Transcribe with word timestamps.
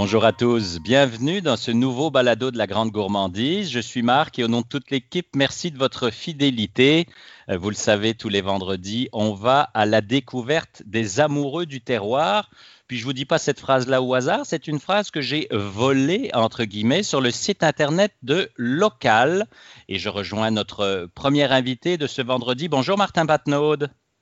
Bonjour 0.00 0.24
à 0.24 0.32
tous, 0.32 0.78
bienvenue 0.78 1.42
dans 1.42 1.56
ce 1.56 1.72
nouveau 1.72 2.08
balado 2.08 2.52
de 2.52 2.56
la 2.56 2.68
Grande 2.68 2.92
Gourmandise. 2.92 3.68
Je 3.68 3.80
suis 3.80 4.02
Marc 4.02 4.38
et 4.38 4.44
au 4.44 4.46
nom 4.46 4.60
de 4.60 4.66
toute 4.66 4.92
l'équipe, 4.92 5.26
merci 5.34 5.72
de 5.72 5.76
votre 5.76 6.10
fidélité. 6.10 7.08
Euh, 7.50 7.58
vous 7.58 7.68
le 7.68 7.74
savez, 7.74 8.14
tous 8.14 8.28
les 8.28 8.40
vendredis, 8.40 9.08
on 9.12 9.34
va 9.34 9.62
à 9.74 9.86
la 9.86 10.00
découverte 10.00 10.84
des 10.86 11.18
amoureux 11.18 11.66
du 11.66 11.80
terroir. 11.80 12.48
Puis 12.86 12.96
je 12.96 13.04
vous 13.04 13.12
dis 13.12 13.24
pas 13.24 13.38
cette 13.38 13.58
phrase-là 13.58 14.00
au 14.00 14.14
hasard, 14.14 14.42
c'est 14.44 14.68
une 14.68 14.78
phrase 14.78 15.10
que 15.10 15.20
j'ai 15.20 15.48
volée 15.50 16.30
entre 16.32 16.62
guillemets 16.62 17.02
sur 17.02 17.20
le 17.20 17.32
site 17.32 17.64
internet 17.64 18.12
de 18.22 18.52
Local. 18.54 19.46
Et 19.88 19.98
je 19.98 20.08
rejoins 20.08 20.52
notre 20.52 21.08
premier 21.16 21.50
invité 21.52 21.96
de 21.96 22.06
ce 22.06 22.22
vendredi. 22.22 22.68
Bonjour 22.68 22.96
Martin 22.96 23.26
Patnaud. 23.26 23.78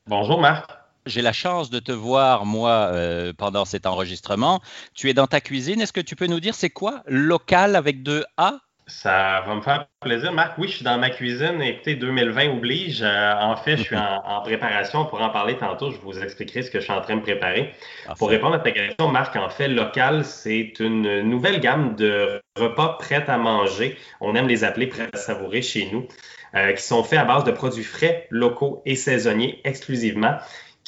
Bonjour 0.07 0.41
Marc 0.41 0.86
j'ai 1.07 1.23
la 1.23 1.33
chance 1.33 1.71
de 1.71 1.79
te 1.79 1.93
voir, 1.93 2.45
moi, 2.45 2.91
euh, 2.93 3.33
pendant 3.37 3.65
cet 3.65 3.87
enregistrement. 3.87 4.61
Tu 4.95 5.09
es 5.09 5.15
dans 5.15 5.27
ta 5.27 5.41
cuisine. 5.41 5.81
Est-ce 5.81 5.93
que 5.93 6.01
tu 6.01 6.17
peux 6.17 6.27
nous 6.27 6.41
dire 6.41 6.55
c'est 6.55 6.71
quoi 6.71 7.03
local 7.07 7.77
avec 7.77 8.03
deux 8.03 8.25
A? 8.37 8.59
Ça 8.89 9.43
va 9.45 9.57
me 9.57 9.63
faire 9.63 9.87
plaisir, 10.01 10.33
Marc. 10.33 10.59
Oui, 10.59 10.69
je 10.69 10.77
suis 10.77 10.85
dans 10.85 10.97
ma 10.97 11.11
cuisine. 11.11 11.61
Écoutez, 11.61 11.97
2020 11.97 12.51
oblige. 12.51 13.03
Euh, 13.03 13.35
en 13.41 13.57
fait, 13.57 13.77
je 13.79 13.83
suis 13.83 13.97
en, 13.97 14.41
préparation 14.43 15.07
pour 15.07 15.21
en 15.21 15.31
parler 15.31 15.57
tantôt. 15.57 15.91
Je 15.91 15.99
vous 15.99 16.21
expliquerai 16.21 16.63
ce 16.63 16.71
que 16.71 16.79
je 16.79 16.85
suis 16.85 16.93
en 16.93 17.01
train 17.01 17.17
de 17.17 17.23
préparer. 17.23 17.75
Pour 18.17 18.29
répondre 18.29 18.55
à 18.55 18.61
ta 18.61 18.71
question, 18.71 19.09
Marc, 19.09 19.35
en 19.35 19.49
fait, 19.49 19.67
local, 19.67 20.25
c'est 20.25 20.75
une 20.79 21.23
nouvelle 21.23 21.59
gamme 21.59 21.97
de 21.97 22.41
repas 22.57 22.97
prêts 23.01 23.25
à 23.27 23.39
manger. 23.39 23.97
On 24.21 24.37
aime 24.37 24.47
les 24.47 24.63
appeler 24.63 24.87
prêts 24.87 25.09
à 25.13 25.17
savourer 25.17 25.63
chez 25.63 25.89
nous, 25.91 26.07
euh, 26.55 26.73
qui 26.73 26.83
sont 26.83 27.03
faits 27.03 27.19
à 27.19 27.25
base 27.25 27.43
de 27.43 27.51
produits 27.51 27.83
frais, 27.83 28.29
locaux 28.31 28.83
et 28.87 28.95
saisonniers 28.95 29.61
exclusivement 29.65 30.37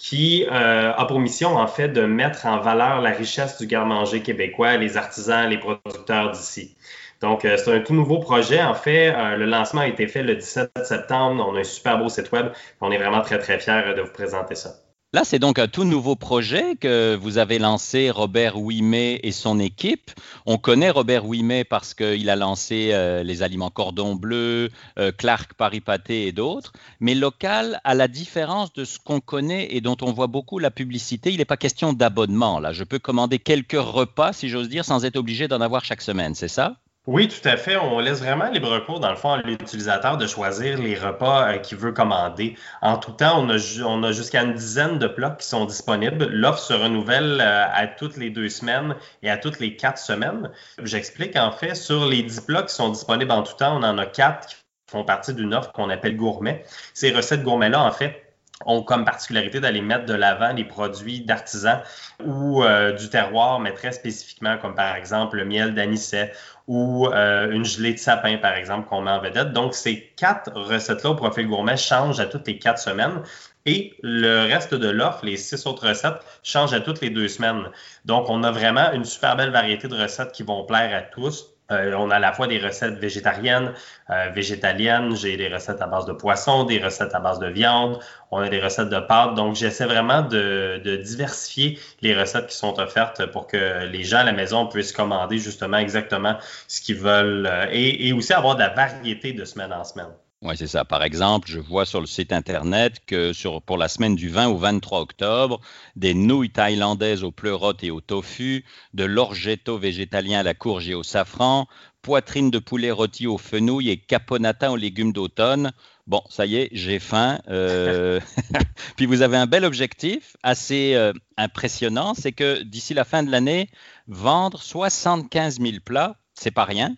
qui 0.00 0.46
euh, 0.46 0.92
a 0.92 1.04
pour 1.06 1.18
mission, 1.18 1.56
en 1.56 1.66
fait, 1.66 1.88
de 1.88 2.02
mettre 2.02 2.46
en 2.46 2.60
valeur 2.60 3.00
la 3.00 3.10
richesse 3.10 3.58
du 3.58 3.66
garde-manger 3.66 4.22
québécois, 4.22 4.76
les 4.76 4.96
artisans, 4.96 5.48
les 5.50 5.58
producteurs 5.58 6.30
d'ici. 6.30 6.76
Donc, 7.20 7.44
euh, 7.44 7.56
c'est 7.56 7.74
un 7.74 7.80
tout 7.80 7.94
nouveau 7.94 8.20
projet. 8.20 8.62
En 8.62 8.74
fait, 8.74 9.12
euh, 9.12 9.36
le 9.36 9.44
lancement 9.44 9.80
a 9.80 9.88
été 9.88 10.06
fait 10.06 10.22
le 10.22 10.36
17 10.36 10.70
septembre. 10.84 11.44
On 11.46 11.56
a 11.56 11.60
un 11.60 11.64
super 11.64 11.98
beau 11.98 12.08
site 12.08 12.30
web. 12.30 12.52
On 12.80 12.92
est 12.92 12.98
vraiment 12.98 13.22
très, 13.22 13.38
très 13.38 13.58
fiers 13.58 13.92
de 13.96 14.02
vous 14.02 14.12
présenter 14.12 14.54
ça. 14.54 14.76
Là, 15.14 15.22
c'est 15.24 15.38
donc 15.38 15.58
un 15.58 15.68
tout 15.68 15.84
nouveau 15.84 16.16
projet 16.16 16.76
que 16.76 17.16
vous 17.16 17.38
avez 17.38 17.58
lancé, 17.58 18.10
Robert 18.10 18.60
Ouimet 18.60 19.20
et 19.22 19.32
son 19.32 19.58
équipe. 19.58 20.10
On 20.44 20.58
connaît 20.58 20.90
Robert 20.90 21.24
Ouimet 21.24 21.64
parce 21.64 21.94
qu'il 21.94 22.28
a 22.28 22.36
lancé 22.36 22.90
euh, 22.92 23.22
les 23.22 23.42
aliments 23.42 23.70
cordon 23.70 24.16
bleu, 24.16 24.68
euh, 24.98 25.10
Clark 25.10 25.54
Paris 25.54 25.80
Pâté 25.80 26.26
et 26.26 26.32
d'autres. 26.32 26.74
Mais 27.00 27.14
local, 27.14 27.80
à 27.84 27.94
la 27.94 28.06
différence 28.06 28.74
de 28.74 28.84
ce 28.84 28.98
qu'on 28.98 29.20
connaît 29.20 29.68
et 29.74 29.80
dont 29.80 29.96
on 30.02 30.12
voit 30.12 30.26
beaucoup 30.26 30.58
la 30.58 30.70
publicité, 30.70 31.30
il 31.32 31.38
n'est 31.38 31.46
pas 31.46 31.56
question 31.56 31.94
d'abonnement. 31.94 32.60
Là, 32.60 32.74
je 32.74 32.84
peux 32.84 32.98
commander 32.98 33.38
quelques 33.38 33.80
repas, 33.80 34.34
si 34.34 34.50
j'ose 34.50 34.68
dire, 34.68 34.84
sans 34.84 35.06
être 35.06 35.16
obligé 35.16 35.48
d'en 35.48 35.62
avoir 35.62 35.86
chaque 35.86 36.02
semaine. 36.02 36.34
C'est 36.34 36.48
ça? 36.48 36.76
Oui, 37.08 37.26
tout 37.26 37.48
à 37.48 37.56
fait. 37.56 37.78
On 37.78 38.00
laisse 38.00 38.18
vraiment 38.18 38.50
libre 38.50 38.80
cours, 38.80 39.00
dans 39.00 39.08
le 39.08 39.16
fond, 39.16 39.32
à 39.32 39.40
l'utilisateur 39.40 40.18
de 40.18 40.26
choisir 40.26 40.76
les 40.76 40.94
repas 40.94 41.54
euh, 41.54 41.56
qu'il 41.56 41.78
veut 41.78 41.92
commander. 41.92 42.54
En 42.82 42.98
tout 42.98 43.12
temps, 43.12 43.42
on 43.42 43.48
a, 43.48 44.12
jusqu'à 44.12 44.42
une 44.42 44.52
dizaine 44.52 44.98
de 44.98 45.06
plats 45.06 45.30
qui 45.30 45.46
sont 45.46 45.64
disponibles. 45.64 46.26
L'offre 46.26 46.58
se 46.58 46.74
renouvelle 46.74 47.40
euh, 47.40 47.64
à 47.72 47.86
toutes 47.86 48.18
les 48.18 48.28
deux 48.28 48.50
semaines 48.50 48.94
et 49.22 49.30
à 49.30 49.38
toutes 49.38 49.58
les 49.58 49.74
quatre 49.74 49.96
semaines. 49.96 50.50
J'explique, 50.82 51.34
en 51.36 51.50
fait, 51.50 51.74
sur 51.74 52.04
les 52.04 52.22
dix 52.22 52.42
plats 52.42 52.64
qui 52.64 52.74
sont 52.74 52.90
disponibles 52.90 53.32
en 53.32 53.42
tout 53.42 53.54
temps, 53.54 53.78
on 53.78 53.84
en 53.84 53.96
a 53.96 54.04
quatre 54.04 54.48
qui 54.48 54.56
font 54.90 55.02
partie 55.02 55.32
d'une 55.32 55.54
offre 55.54 55.72
qu'on 55.72 55.88
appelle 55.88 56.14
gourmet. 56.14 56.62
Ces 56.92 57.10
recettes 57.10 57.42
gourmet-là, 57.42 57.84
en 57.84 57.90
fait, 57.90 58.27
ont 58.66 58.82
comme 58.82 59.04
particularité 59.04 59.60
d'aller 59.60 59.80
mettre 59.80 60.06
de 60.06 60.14
l'avant 60.14 60.52
des 60.52 60.64
produits 60.64 61.20
d'artisans 61.20 61.80
ou 62.24 62.62
euh, 62.62 62.92
du 62.92 63.08
terroir, 63.08 63.60
mais 63.60 63.72
très 63.72 63.92
spécifiquement, 63.92 64.58
comme 64.58 64.74
par 64.74 64.96
exemple 64.96 65.36
le 65.36 65.44
miel 65.44 65.74
d'anisset 65.74 66.32
ou 66.66 67.06
euh, 67.06 67.50
une 67.50 67.64
gelée 67.64 67.94
de 67.94 67.98
sapin, 67.98 68.36
par 68.36 68.54
exemple, 68.54 68.88
qu'on 68.88 69.00
met 69.00 69.10
en 69.10 69.20
vedette. 69.20 69.52
Donc, 69.52 69.74
ces 69.74 70.12
quatre 70.16 70.52
recettes-là 70.52 71.10
au 71.10 71.14
profil 71.14 71.46
gourmet 71.46 71.78
changent 71.78 72.20
à 72.20 72.26
toutes 72.26 72.46
les 72.46 72.58
quatre 72.58 72.78
semaines. 72.78 73.22
Et 73.64 73.94
le 74.02 74.42
reste 74.42 74.74
de 74.74 74.88
l'offre, 74.88 75.24
les 75.24 75.38
six 75.38 75.66
autres 75.66 75.88
recettes, 75.88 76.20
changent 76.42 76.74
à 76.74 76.80
toutes 76.80 77.00
les 77.00 77.08
deux 77.10 77.28
semaines. 77.28 77.70
Donc, 78.04 78.28
on 78.28 78.42
a 78.42 78.50
vraiment 78.50 78.92
une 78.92 79.04
super 79.04 79.34
belle 79.36 79.50
variété 79.50 79.88
de 79.88 79.94
recettes 79.94 80.32
qui 80.32 80.42
vont 80.42 80.64
plaire 80.64 80.94
à 80.94 81.00
tous 81.00 81.57
euh, 81.70 81.92
on 81.94 82.10
a 82.10 82.16
à 82.16 82.18
la 82.18 82.32
fois 82.32 82.46
des 82.46 82.58
recettes 82.58 82.98
végétariennes, 82.98 83.74
euh, 84.10 84.30
végétaliennes, 84.30 85.14
j'ai 85.16 85.36
des 85.36 85.48
recettes 85.48 85.82
à 85.82 85.86
base 85.86 86.06
de 86.06 86.12
poisson, 86.12 86.64
des 86.64 86.82
recettes 86.82 87.14
à 87.14 87.20
base 87.20 87.38
de 87.38 87.48
viande, 87.48 87.98
on 88.30 88.38
a 88.38 88.48
des 88.48 88.60
recettes 88.60 88.88
de 88.88 89.00
pâtes. 89.00 89.34
Donc, 89.34 89.54
j'essaie 89.54 89.84
vraiment 89.84 90.22
de, 90.22 90.80
diversifier 91.02 91.78
les 92.00 92.18
recettes 92.18 92.46
qui 92.46 92.56
sont 92.56 92.78
offertes 92.80 93.26
pour 93.26 93.46
que 93.46 93.84
les 93.84 94.04
gens 94.04 94.18
à 94.18 94.24
la 94.24 94.32
maison 94.32 94.66
puissent 94.66 94.92
commander 94.92 95.38
justement 95.38 95.78
exactement 95.78 96.36
ce 96.68 96.80
qu'ils 96.80 96.96
veulent 96.96 97.46
euh, 97.46 97.66
et, 97.70 98.08
et 98.08 98.12
aussi 98.12 98.32
avoir 98.32 98.54
de 98.54 98.60
la 98.60 98.70
variété 98.70 99.32
de 99.32 99.44
semaine 99.44 99.72
en 99.72 99.84
semaine. 99.84 100.12
Oui, 100.40 100.56
c'est 100.56 100.68
ça. 100.68 100.84
Par 100.84 101.02
exemple, 101.02 101.50
je 101.50 101.58
vois 101.58 101.84
sur 101.84 102.00
le 102.00 102.06
site 102.06 102.32
Internet 102.32 103.00
que 103.06 103.32
sur, 103.32 103.60
pour 103.60 103.76
la 103.76 103.88
semaine 103.88 104.14
du 104.14 104.28
20 104.28 104.46
au 104.46 104.56
23 104.56 105.00
octobre, 105.00 105.60
des 105.96 106.14
nouilles 106.14 106.50
thaïlandaises 106.50 107.24
au 107.24 107.32
pleurote 107.32 107.82
et 107.82 107.90
au 107.90 108.00
tofu, 108.00 108.64
de 108.94 109.02
l'orgetto 109.02 109.78
végétalien 109.78 110.38
à 110.38 110.42
la 110.44 110.54
courge 110.54 110.88
et 110.88 110.94
au 110.94 111.02
safran, 111.02 111.66
poitrine 112.02 112.52
de 112.52 112.60
poulet 112.60 112.92
rôti 112.92 113.26
au 113.26 113.36
fenouil 113.36 113.90
et 113.90 113.98
caponata 113.98 114.70
aux 114.70 114.76
légumes 114.76 115.12
d'automne. 115.12 115.72
Bon, 116.06 116.22
ça 116.30 116.46
y 116.46 116.54
est, 116.54 116.68
j'ai 116.70 117.00
faim. 117.00 117.40
Euh, 117.48 118.20
puis 118.96 119.06
vous 119.06 119.22
avez 119.22 119.38
un 119.38 119.46
bel 119.46 119.64
objectif, 119.64 120.36
assez 120.44 120.94
euh, 120.94 121.12
impressionnant, 121.36 122.14
c'est 122.14 122.32
que 122.32 122.62
d'ici 122.62 122.94
la 122.94 123.04
fin 123.04 123.24
de 123.24 123.30
l'année, 123.32 123.70
vendre 124.06 124.62
75 124.62 125.58
000 125.60 125.78
plats, 125.84 126.16
c'est 126.34 126.52
pas 126.52 126.64
rien. 126.64 126.94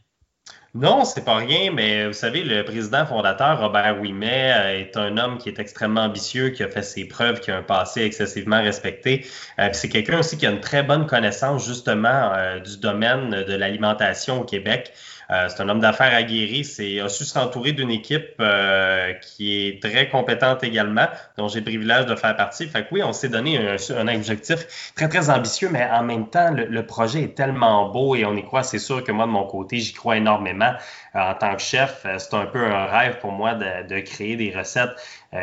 Non, 0.75 1.05
c'est 1.05 1.25
pas 1.25 1.35
rien, 1.35 1.73
mais 1.73 2.07
vous 2.07 2.13
savez, 2.13 2.45
le 2.45 2.65
président 2.65 3.05
fondateur, 3.05 3.59
Robert 3.59 4.01
Ouimet, 4.01 4.53
euh, 4.57 4.79
est 4.79 4.97
un 4.97 5.17
homme 5.19 5.37
qui 5.37 5.49
est 5.49 5.59
extrêmement 5.59 6.03
ambitieux, 6.03 6.51
qui 6.51 6.63
a 6.63 6.69
fait 6.69 6.83
ses 6.83 7.09
preuves, 7.09 7.41
qui 7.41 7.51
a 7.51 7.57
un 7.57 7.63
passé 7.65 8.03
excessivement 8.03 8.63
respecté. 8.63 9.27
Euh, 9.59 9.71
c'est 9.73 9.89
quelqu'un 9.89 10.21
aussi 10.21 10.39
qui 10.39 10.47
a 10.47 10.51
une 10.51 10.61
très 10.61 10.85
bonne 10.85 11.07
connaissance, 11.07 11.67
justement, 11.67 12.33
euh, 12.37 12.61
du 12.61 12.79
domaine 12.79 13.31
de 13.31 13.53
l'alimentation 13.53 14.43
au 14.43 14.45
Québec. 14.45 14.93
Euh, 15.31 15.49
c'est 15.49 15.63
un 15.63 15.69
homme 15.69 15.81
d'affaires 15.81 16.15
aguerri. 16.15 16.65
C'est 16.65 17.01
a 17.01 17.09
su 17.09 17.25
s'entourer 17.25 17.73
d'une 17.73 17.91
équipe 17.91 18.35
euh, 18.41 19.13
qui 19.15 19.67
est 19.67 19.83
très 19.83 20.09
compétente 20.09 20.65
également, 20.65 21.07
dont 21.39 21.49
j'ai 21.49 21.61
le 21.61 21.65
privilège 21.65 22.07
de 22.07 22.17
faire 22.17 22.37
partie. 22.37 22.67
Fait 22.67 22.83
que 22.83 22.89
oui, 22.93 23.03
on 23.03 23.13
s'est 23.13 23.29
donné 23.29 23.59
un, 23.59 24.09
objectif 24.09 24.93
très, 24.97 25.09
très 25.09 25.31
ambitieux, 25.31 25.69
mais 25.71 25.85
en 25.85 26.03
même 26.03 26.29
temps, 26.29 26.51
le, 26.53 26.87
projet 26.87 27.23
est 27.23 27.37
tellement 27.37 27.89
beau 27.91 28.17
et 28.17 28.25
on 28.25 28.35
y 28.35 28.43
croit. 28.43 28.65
C'est 28.65 28.79
sûr 28.79 29.05
que 29.05 29.13
moi, 29.13 29.27
de 29.27 29.31
mon 29.31 29.45
côté, 29.45 29.79
j'y 29.79 29.93
crois 29.93 30.17
énormément. 30.17 30.73
Euh, 31.15 31.21
en 31.21 31.35
tant 31.35 31.55
que 31.55 31.63
chef, 31.63 32.07
c'est 32.19 32.35
un 32.35 32.47
peu 32.47 32.65
un 32.65 32.87
rêve 32.87 33.19
pour 33.19 33.33
moi 33.33 33.55
de, 33.55 33.87
de 33.87 34.01
créer 34.01 34.37
des 34.37 34.53
recettes 34.57 34.91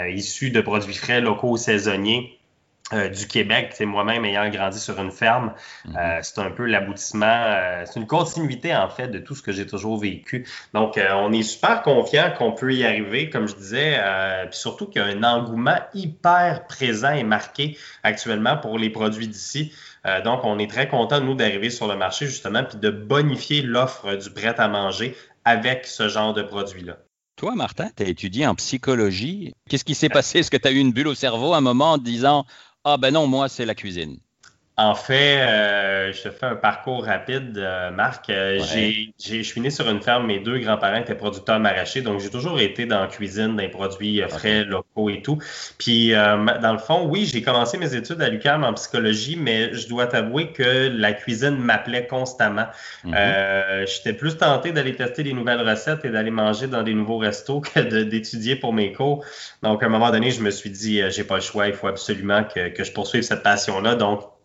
issues 0.10 0.52
de 0.52 0.60
produits 0.60 0.94
frais, 0.94 1.22
locaux, 1.22 1.56
saisonniers 1.56 2.37
euh, 2.94 3.10
du 3.10 3.28
Québec, 3.28 3.74
c'est 3.74 3.86
moi-même 3.86 4.24
ayant 4.24 4.50
grandi 4.50 4.80
sur 4.80 4.98
une 5.02 5.12
ferme, 5.12 5.54
mhm. 5.86 5.98
euh, 5.98 6.20
c'est 6.22 6.40
un 6.40 6.52
peu 6.52 6.66
l'aboutissement, 6.66 7.26
euh, 7.26 7.84
c'est 7.86 8.00
une 8.00 8.08
continuité 8.08 8.74
en 8.74 8.88
fait 8.88 9.10
de 9.10 9.20
tout 9.20 9.36
ce 9.36 9.42
que 9.42 9.52
j'ai 9.52 9.66
toujours 9.66 9.98
vécu. 10.00 10.48
Donc, 10.74 10.98
on 10.98 11.34
est 11.34 11.44
super 11.44 11.82
confiant 11.82 12.32
qu'on 12.38 12.54
peut 12.54 12.74
y 12.74 12.86
arriver, 12.86 13.30
comme 13.30 13.48
je 13.48 13.56
disais, 13.56 14.00
puis 14.50 14.58
surtout 14.58 14.88
qu'il 14.88 15.02
y 15.02 15.06
a 15.06 15.08
un 15.08 15.24
engouement 15.24 15.80
hyper 15.94 16.66
présent 16.68 17.12
et 17.12 17.24
marqué 17.24 17.78
actuellement 18.04 18.56
pour 18.56 18.80
les 18.80 18.90
produits 18.90 19.28
d'ici. 19.28 19.74
donc, 20.24 20.42
on 20.44 20.58
est 20.58 20.70
très 20.70 20.88
content 20.88 21.20
nous 21.20 21.36
d'arriver 21.36 21.70
sur 21.70 21.88
le 21.88 21.96
marché 21.98 22.26
justement 22.26 22.64
puis 22.64 22.78
de 22.78 22.90
bonifier 22.90 23.62
l'offre 23.62 24.16
du 24.16 24.30
prêt 24.30 24.56
à 24.58 24.68
manger 24.68 25.16
avec 25.44 25.86
ce 25.86 26.08
genre 26.08 26.34
de 26.34 26.42
produits-là. 26.42 26.98
Toi, 27.38 27.54
Martin, 27.54 27.90
tu 27.96 28.04
as 28.04 28.08
étudié 28.08 28.48
en 28.48 28.56
psychologie. 28.56 29.54
Qu'est-ce 29.70 29.86
qui 29.86 29.94
s'est 29.94 30.10
passé? 30.10 30.40
Est-ce 30.40 30.50
que 30.50 30.58
tu 30.58 30.68
as 30.68 30.72
eu 30.72 30.80
une 30.80 30.92
bulle 30.92 31.08
au 31.08 31.14
cerveau 31.14 31.54
à 31.54 31.58
un 31.58 31.62
moment 31.62 31.92
en 31.92 31.98
disant 32.00 32.46
ah 32.84 32.98
ben 32.98 33.12
non, 33.14 33.28
moi, 33.28 33.50
c'est 33.50 33.66
la 33.66 33.76
cuisine. 33.76 34.20
En 34.80 34.94
fait, 34.94 35.40
euh, 35.40 36.14
je 36.14 36.22
te 36.22 36.30
fais 36.30 36.46
un 36.46 36.56
parcours 36.56 37.04
rapide, 37.04 37.58
euh, 37.58 37.90
Marc. 37.90 38.30
Euh, 38.30 38.60
j'ai, 38.72 39.12
je 39.20 39.42
suis 39.42 39.60
né 39.60 39.72
sur 39.72 39.90
une 39.90 40.04
ferme, 40.04 40.28
mes 40.28 40.40
deux 40.40 40.60
grands-parents 40.60 40.98
étaient 40.98 41.16
producteurs 41.16 41.60
maraîchers, 41.60 42.02
donc 42.02 42.20
j'ai 42.20 42.30
toujours 42.30 42.60
été 42.60 42.86
dans 42.86 43.00
la 43.00 43.08
cuisine, 43.08 43.56
dans 43.56 43.64
les 43.64 43.70
produits 43.70 44.22
frais, 44.30 44.66
locaux 44.66 45.10
et 45.10 45.24
tout. 45.24 45.40
Puis, 45.80 46.12
dans 46.12 46.74
le 46.74 46.78
fond, 46.78 47.08
oui, 47.08 47.26
j'ai 47.26 47.42
commencé 47.42 47.80
mes 47.80 47.96
études 47.96 48.22
à 48.22 48.30
l'UQAM 48.30 48.64
en 48.64 48.74
psychologie, 48.74 49.36
mais 49.36 49.74
je 49.74 49.88
dois 49.88 50.06
t'avouer 50.06 50.52
que 50.52 50.90
la 50.96 51.14
cuisine 51.14 51.58
m'appelait 51.58 52.06
constamment. 52.06 52.68
Mm-hmm. 53.04 53.88
J'étais 53.88 54.14
plus 54.14 54.38
tenté 54.38 54.74
d'aller 54.74 54.96
tester 54.96 55.24
des 55.24 55.34
nouvelles 55.34 55.68
recettes 55.68 56.06
et 56.06 56.12
d'aller 56.12 56.30
manger 56.30 56.68
dans 56.68 56.84
des 56.84 56.94
nouveaux 56.94 57.18
restos 57.18 57.62
que 57.74 57.80
d'étudier 58.04 58.56
pour 58.56 58.74
mes 58.74 58.94
cours. 58.94 59.26
Donc, 59.64 59.82
à 59.82 59.88
un 59.88 59.90
moment 59.90 60.12
donné, 60.12 60.30
je 60.30 60.42
me 60.42 60.52
suis 60.52 60.70
dit, 60.70 61.02
j'ai 61.10 61.24
pas 61.24 61.36
le 61.36 61.42
choix, 61.42 61.68
il 61.68 61.74
faut 61.74 61.88
absolument 61.88 62.44
que, 62.44 62.70
que 62.70 62.84
je 62.84 62.92
poursuive 62.92 63.24
cette 63.24 63.42
passion-là. 63.42 63.96
Donc, 63.96 64.37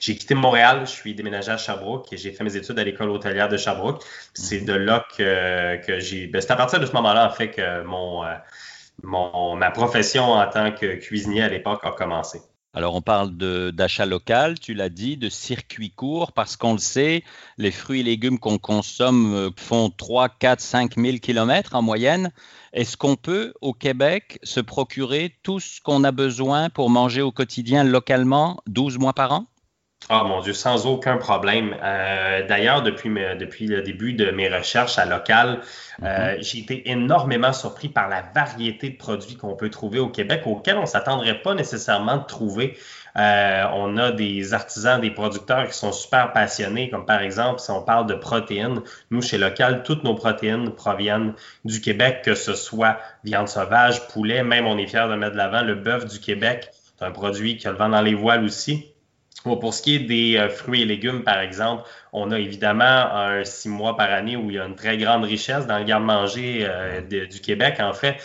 j'ai 0.00 0.16
quitté 0.16 0.34
Montréal, 0.34 0.80
je 0.82 0.90
suis 0.90 1.14
déménagé 1.14 1.50
à 1.50 1.56
Sherbrooke 1.56 2.12
et 2.12 2.16
j'ai 2.16 2.32
fait 2.32 2.44
mes 2.44 2.56
études 2.56 2.78
à 2.78 2.84
l'école 2.84 3.10
hôtelière 3.10 3.48
de 3.48 3.56
Sherbrooke. 3.56 4.02
C'est 4.34 4.60
de 4.60 4.72
là 4.72 5.06
que, 5.16 5.98
j'ai. 5.98 6.26
Ben, 6.26 6.40
c'est 6.40 6.50
à 6.50 6.56
partir 6.56 6.80
de 6.80 6.86
ce 6.86 6.92
moment-là, 6.92 7.26
en 7.26 7.30
fait, 7.30 7.50
que 7.50 7.60
euh, 7.60 7.84
mon, 9.02 9.56
ma 9.56 9.70
profession 9.70 10.32
en 10.32 10.48
tant 10.48 10.72
que 10.72 10.96
cuisinier 10.96 11.42
à 11.42 11.48
l'époque 11.48 11.80
a 11.82 11.92
commencé. 11.92 12.40
Alors 12.76 12.94
on 12.94 13.00
parle 13.00 13.30
d'achat 13.72 14.04
local, 14.04 14.60
tu 14.60 14.74
l'as 14.74 14.90
dit, 14.90 15.16
de 15.16 15.30
circuit 15.30 15.90
court, 15.90 16.32
parce 16.32 16.58
qu'on 16.58 16.72
le 16.72 16.78
sait, 16.78 17.24
les 17.56 17.70
fruits 17.70 18.00
et 18.00 18.02
légumes 18.02 18.38
qu'on 18.38 18.58
consomme 18.58 19.34
euh, 19.34 19.50
font 19.56 19.88
3, 19.88 20.28
4, 20.28 20.60
5 20.60 20.96
000 20.96 21.16
kilomètres 21.16 21.74
en 21.74 21.80
moyenne. 21.80 22.32
Est-ce 22.74 22.98
qu'on 22.98 23.16
peut 23.16 23.54
au 23.62 23.72
Québec 23.72 24.38
se 24.42 24.60
procurer 24.60 25.34
tout 25.42 25.58
ce 25.58 25.80
qu'on 25.80 26.04
a 26.04 26.12
besoin 26.12 26.68
pour 26.68 26.90
manger 26.90 27.22
au 27.22 27.32
quotidien 27.32 27.82
localement 27.82 28.60
12 28.66 28.98
mois 28.98 29.14
par 29.14 29.32
an? 29.32 29.46
Ah 30.08 30.22
mon 30.22 30.40
Dieu, 30.40 30.52
sans 30.52 30.86
aucun 30.86 31.16
problème. 31.16 31.74
Euh, 31.82 32.46
d'ailleurs, 32.46 32.82
depuis, 32.82 33.08
depuis 33.08 33.66
le 33.66 33.82
début 33.82 34.12
de 34.12 34.30
mes 34.30 34.48
recherches 34.48 34.98
à 34.98 35.04
local, 35.04 35.62
euh, 36.04 36.36
mhm. 36.36 36.42
j'ai 36.42 36.58
été 36.58 36.88
énormément 36.88 37.52
surpris 37.52 37.88
par 37.88 38.08
la 38.08 38.22
variété 38.22 38.90
de 38.90 38.96
produits 38.96 39.36
qu'on 39.36 39.56
peut 39.56 39.68
trouver 39.68 39.98
au 39.98 40.08
Québec, 40.08 40.42
auxquels 40.46 40.76
on 40.76 40.82
ne 40.82 40.86
s'attendrait 40.86 41.42
pas 41.42 41.54
nécessairement 41.54 42.18
de 42.18 42.24
trouver. 42.24 42.78
Euh, 43.16 43.64
on 43.74 43.96
a 43.96 44.12
des 44.12 44.54
artisans, 44.54 45.00
des 45.00 45.10
producteurs 45.10 45.66
qui 45.66 45.74
sont 45.76 45.90
super 45.90 46.32
passionnés, 46.32 46.88
comme 46.88 47.04
par 47.04 47.20
exemple, 47.20 47.58
si 47.58 47.72
on 47.72 47.82
parle 47.82 48.06
de 48.06 48.14
protéines, 48.14 48.82
nous, 49.10 49.22
chez 49.22 49.38
Local, 49.38 49.82
toutes 49.82 50.04
nos 50.04 50.14
protéines 50.14 50.70
proviennent 50.70 51.32
du 51.64 51.80
Québec, 51.80 52.22
que 52.24 52.36
ce 52.36 52.54
soit 52.54 53.00
viande 53.24 53.48
sauvage, 53.48 54.06
poulet, 54.06 54.44
même 54.44 54.66
on 54.66 54.78
est 54.78 54.86
fiers 54.86 55.08
de 55.08 55.16
mettre 55.16 55.32
de 55.32 55.38
l'avant 55.38 55.62
le 55.62 55.74
bœuf 55.74 56.06
du 56.06 56.20
Québec. 56.20 56.70
C'est 56.96 57.04
un 57.04 57.10
produit 57.10 57.56
qui 57.56 57.66
a 57.66 57.72
le 57.72 57.76
vent 57.76 57.88
dans 57.88 58.02
les 58.02 58.14
voiles 58.14 58.44
aussi. 58.44 58.92
Pour 59.54 59.72
ce 59.72 59.82
qui 59.82 59.94
est 59.94 60.00
des 60.00 60.36
euh, 60.36 60.48
fruits 60.48 60.82
et 60.82 60.84
légumes, 60.84 61.22
par 61.22 61.38
exemple, 61.38 61.84
on 62.12 62.32
a 62.32 62.38
évidemment 62.38 62.84
un 62.84 63.44
six 63.44 63.68
mois 63.68 63.96
par 63.96 64.10
année 64.10 64.36
où 64.36 64.50
il 64.50 64.56
y 64.56 64.58
a 64.58 64.66
une 64.66 64.74
très 64.74 64.98
grande 64.98 65.24
richesse 65.24 65.66
dans 65.68 65.78
le 65.78 65.84
garde-manger 65.84 66.66
euh, 66.68 67.00
du 67.00 67.40
Québec, 67.40 67.76
en 67.78 67.92
fait. 67.92 68.16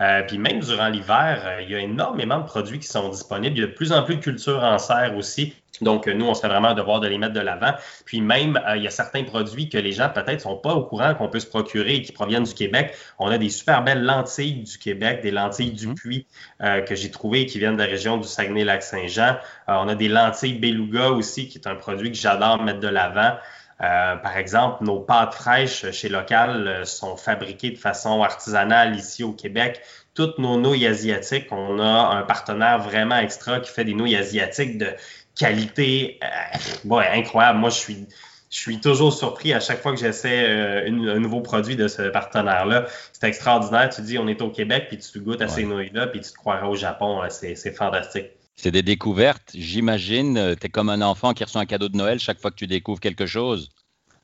Euh, 0.00 0.22
puis 0.22 0.38
même 0.38 0.60
durant 0.60 0.88
l'hiver, 0.88 1.58
il 1.60 1.70
y 1.70 1.74
a 1.74 1.80
énormément 1.80 2.38
de 2.38 2.44
produits 2.44 2.78
qui 2.78 2.86
sont 2.86 3.08
disponibles. 3.08 3.56
Il 3.56 3.60
y 3.60 3.64
a 3.64 3.66
de 3.66 3.72
plus 3.72 3.90
en 3.90 4.04
plus 4.04 4.16
de 4.16 4.20
cultures 4.20 4.62
en 4.62 4.78
serre 4.78 5.16
aussi. 5.16 5.54
Donc, 5.82 6.06
nous, 6.06 6.26
on 6.26 6.34
se 6.34 6.40
fait 6.40 6.48
vraiment 6.48 6.74
devoir 6.74 7.00
de 7.00 7.08
les 7.08 7.18
mettre 7.18 7.34
de 7.34 7.40
l'avant. 7.40 7.72
Puis 8.04 8.20
même, 8.20 8.60
il 8.76 8.82
y 8.82 8.86
a 8.86 8.90
certains 8.90 9.24
produits 9.24 9.68
que 9.68 9.78
les 9.78 9.92
gens 9.92 10.08
peut-être 10.08 10.40
sont 10.40 10.56
pas 10.56 10.74
au 10.74 10.84
courant 10.84 11.14
qu'on 11.14 11.28
peut 11.28 11.40
se 11.40 11.46
procurer 11.46 11.96
et 11.96 12.02
qui 12.02 12.12
proviennent 12.12 12.44
du 12.44 12.54
Québec. 12.54 12.94
On 13.18 13.28
a 13.28 13.38
des 13.38 13.48
super 13.48 13.82
belles 13.82 14.02
lentilles 14.02 14.62
du 14.62 14.78
Québec, 14.78 15.20
des 15.22 15.30
lentilles 15.30 15.72
du 15.72 15.88
mhm. 15.88 15.94
Puy 15.94 16.26
que 16.60 16.94
j'ai 16.94 17.10
trouvées 17.10 17.46
qui 17.46 17.58
viennent 17.58 17.76
de 17.76 17.82
la 17.82 17.88
région 17.88 18.16
du 18.16 18.26
Saguenay-Lac-Saint-Jean. 18.26 19.36
on 19.66 19.88
a 19.88 19.94
des 19.94 20.08
lentilles 20.08 20.58
beluga 20.58 21.10
aussi, 21.10 21.48
qui 21.48 21.58
est 21.58 21.66
un 21.68 21.74
produit 21.74 22.10
que 22.10 22.18
j'adore 22.18 22.62
mettre 22.62 22.80
de 22.80 22.88
l'avant. 22.88 23.36
Euh, 23.80 24.16
par 24.16 24.36
exemple, 24.36 24.82
nos 24.82 24.98
pâtes 24.98 25.34
fraîches 25.34 25.88
chez 25.92 26.08
Local 26.08 26.66
euh, 26.66 26.84
sont 26.84 27.16
fabriquées 27.16 27.70
de 27.70 27.78
façon 27.78 28.22
artisanale 28.22 28.96
ici 28.96 29.22
au 29.22 29.32
Québec. 29.32 29.80
Toutes 30.14 30.38
nos 30.38 30.58
nouilles 30.58 30.88
asiatiques, 30.88 31.46
on 31.52 31.78
a 31.78 32.16
un 32.16 32.22
partenaire 32.22 32.80
vraiment 32.80 33.18
extra 33.18 33.60
qui 33.60 33.70
fait 33.70 33.84
des 33.84 33.94
nouilles 33.94 34.16
asiatiques 34.16 34.78
de 34.78 34.88
qualité 35.38 36.18
euh, 36.22 37.00
incroyable. 37.12 37.58
Moi, 37.58 37.70
je 37.70 37.76
suis, 37.76 38.06
je 38.50 38.58
suis 38.58 38.80
toujours 38.80 39.12
surpris 39.12 39.52
à 39.52 39.60
chaque 39.60 39.80
fois 39.80 39.92
que 39.92 39.98
j'essaie 39.98 40.46
un 40.86 41.18
nouveau 41.18 41.40
produit 41.40 41.76
de 41.76 41.88
ce 41.88 42.02
partenaire-là. 42.10 42.86
C'est 43.12 43.28
extraordinaire. 43.28 43.88
Tu 43.88 44.02
dis, 44.02 44.18
on 44.18 44.28
est 44.28 44.42
au 44.42 44.50
Québec, 44.50 44.86
puis 44.88 44.98
tu 44.98 45.20
goûtes 45.20 45.42
à 45.42 45.48
ces 45.48 45.64
nouilles-là, 45.64 46.08
puis 46.08 46.20
tu 46.20 46.30
te 46.30 46.36
croirais 46.36 46.66
au 46.66 46.74
Japon. 46.74 47.20
C'est 47.30 47.74
fantastique. 47.74 48.26
C'est 48.56 48.72
des 48.72 48.82
découvertes, 48.82 49.52
j'imagine. 49.54 50.56
Tu 50.60 50.66
es 50.66 50.68
comme 50.68 50.88
un 50.88 51.02
enfant 51.02 51.32
qui 51.32 51.44
reçoit 51.44 51.60
un 51.60 51.66
cadeau 51.66 51.88
de 51.88 51.96
Noël 51.96 52.18
chaque 52.18 52.40
fois 52.40 52.50
que 52.50 52.56
tu 52.56 52.66
découvres 52.66 53.00
quelque 53.00 53.26
chose. 53.26 53.68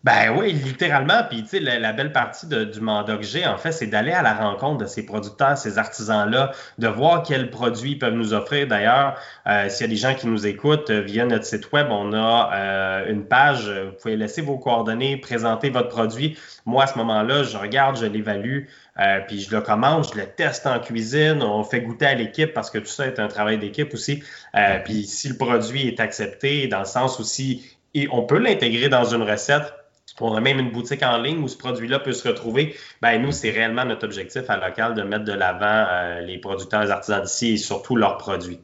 Ben 0.05 0.37
oui, 0.37 0.53
littéralement. 0.53 1.23
Puis, 1.29 1.43
tu 1.43 1.49
sais, 1.49 1.61
la, 1.61 1.93
belle 1.93 2.13
partie 2.13 2.47
du 2.47 2.81
mandat 2.81 3.17
que 3.17 3.25
j'ai, 3.25 3.47
en 3.47 3.57
fait, 3.57 3.73
c'est 3.73 3.87
d'aller 3.87 4.13
à 4.13 4.23
la 4.23 4.35
rencontre 4.35 4.79
de 4.79 4.87
ces 4.87 5.05
producteurs, 5.05 5.59
ces 5.59 5.79
artisans-là, 5.79 6.53
de 6.79 6.89
voir 6.89 7.23
quels 7.23 7.51
produits 7.51 7.93
ils 7.93 7.99
peuvent 7.99 8.15
nous 8.15 8.35
offrir. 8.35 8.69
D'ailleurs, 8.69 9.19
euh, 9.47 9.69
s'il 9.69 9.87
y 9.87 9.89
a 9.89 9.91
des 9.91 9.97
gens 9.97 10.15
qui 10.15 10.27
nous 10.27 10.47
écoutent 10.47 10.91
euh, 10.91 11.01
via 11.01 11.25
notre 11.25 11.47
site 11.47 11.73
web, 11.73 11.87
on 11.91 12.13
a 12.13 12.51
euh, 12.55 13.11
une 13.11 13.25
page. 13.25 13.69
Vous 13.69 13.93
pouvez 14.01 14.17
laisser 14.17 14.43
vos 14.43 14.59
coordonnées, 14.59 15.17
présenter 15.17 15.71
votre 15.71 15.89
produit. 15.89 16.39
Moi, 16.67 16.85
à 16.85 16.87
ce 16.87 16.99
moment-là, 16.99 17.43
je 17.43 17.57
regarde, 17.57 17.99
je 17.99 18.07
l'évalue. 18.07 18.67
Euh, 19.01 19.21
puis 19.27 19.41
je 19.41 19.51
le 19.51 19.61
commande, 19.61 20.07
je 20.13 20.19
le 20.19 20.27
teste 20.27 20.67
en 20.67 20.79
cuisine, 20.79 21.43
on 21.43 21.65
fait 21.65 21.81
goûter 21.81 22.07
à 22.07 22.15
l'équipe 22.15 22.55
parce 22.55 22.71
que 22.71 22.79
tout 22.79 22.87
ça 22.87 23.07
est 23.07 23.19
un 23.19 23.27
travail 23.27 23.59
d'équipe 23.59 23.93
aussi. 23.93 24.23
Euh, 24.55 24.79
puis 24.85 25.05
si 25.05 25.29
le 25.29 25.37
produit 25.37 25.89
est 25.89 25.99
accepté, 25.99 26.69
dans 26.69 26.79
le 26.81 26.85
sens 26.85 27.19
aussi, 27.19 27.77
et 27.95 28.09
on 28.13 28.23
peut 28.23 28.39
l'intégrer 28.39 28.89
dans 28.89 29.05
une 29.05 29.23
recette. 29.23 29.73
On 30.21 30.35
a 30.35 30.41
même 30.41 30.61
une 30.61 30.71
boutique 30.71 31.03
en 31.03 31.19
ligne 31.19 31.43
où 31.43 31.49
ce 31.49 31.57
produit-là 31.57 31.99
peut 31.99 32.13
se 32.13 32.29
retrouver. 32.29 32.77
Ben, 33.03 33.21
nous, 33.21 33.33
c'est 33.33 33.51
réellement 33.51 33.85
notre 33.85 34.05
objectif 34.05 34.49
à 34.49 34.57
local 34.57 34.95
de 34.95 35.03
mettre 35.03 35.25
de 35.25 35.33
l'avant 35.33 35.87
euh, 35.91 36.21
les 36.21 36.39
producteurs 36.39 36.91
artisans 36.91 37.23
d'ici 37.23 37.53
et 37.55 37.57
surtout 37.57 37.97
leurs 37.97 38.17
produits. 38.19 38.61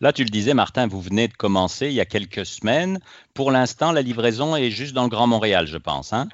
Là, 0.00 0.12
tu 0.12 0.22
le 0.22 0.30
disais, 0.30 0.54
Martin, 0.54 0.86
vous 0.86 1.00
venez 1.00 1.26
de 1.26 1.34
commencer 1.34 1.86
il 1.86 1.94
y 1.94 2.00
a 2.00 2.04
quelques 2.04 2.46
semaines. 2.46 3.00
Pour 3.34 3.50
l'instant, 3.50 3.90
la 3.90 4.02
livraison 4.02 4.54
est 4.54 4.70
juste 4.70 4.94
dans 4.94 5.02
le 5.02 5.08
Grand 5.08 5.26
Montréal, 5.26 5.66
je 5.66 5.78
pense. 5.78 6.12
Hein? 6.12 6.28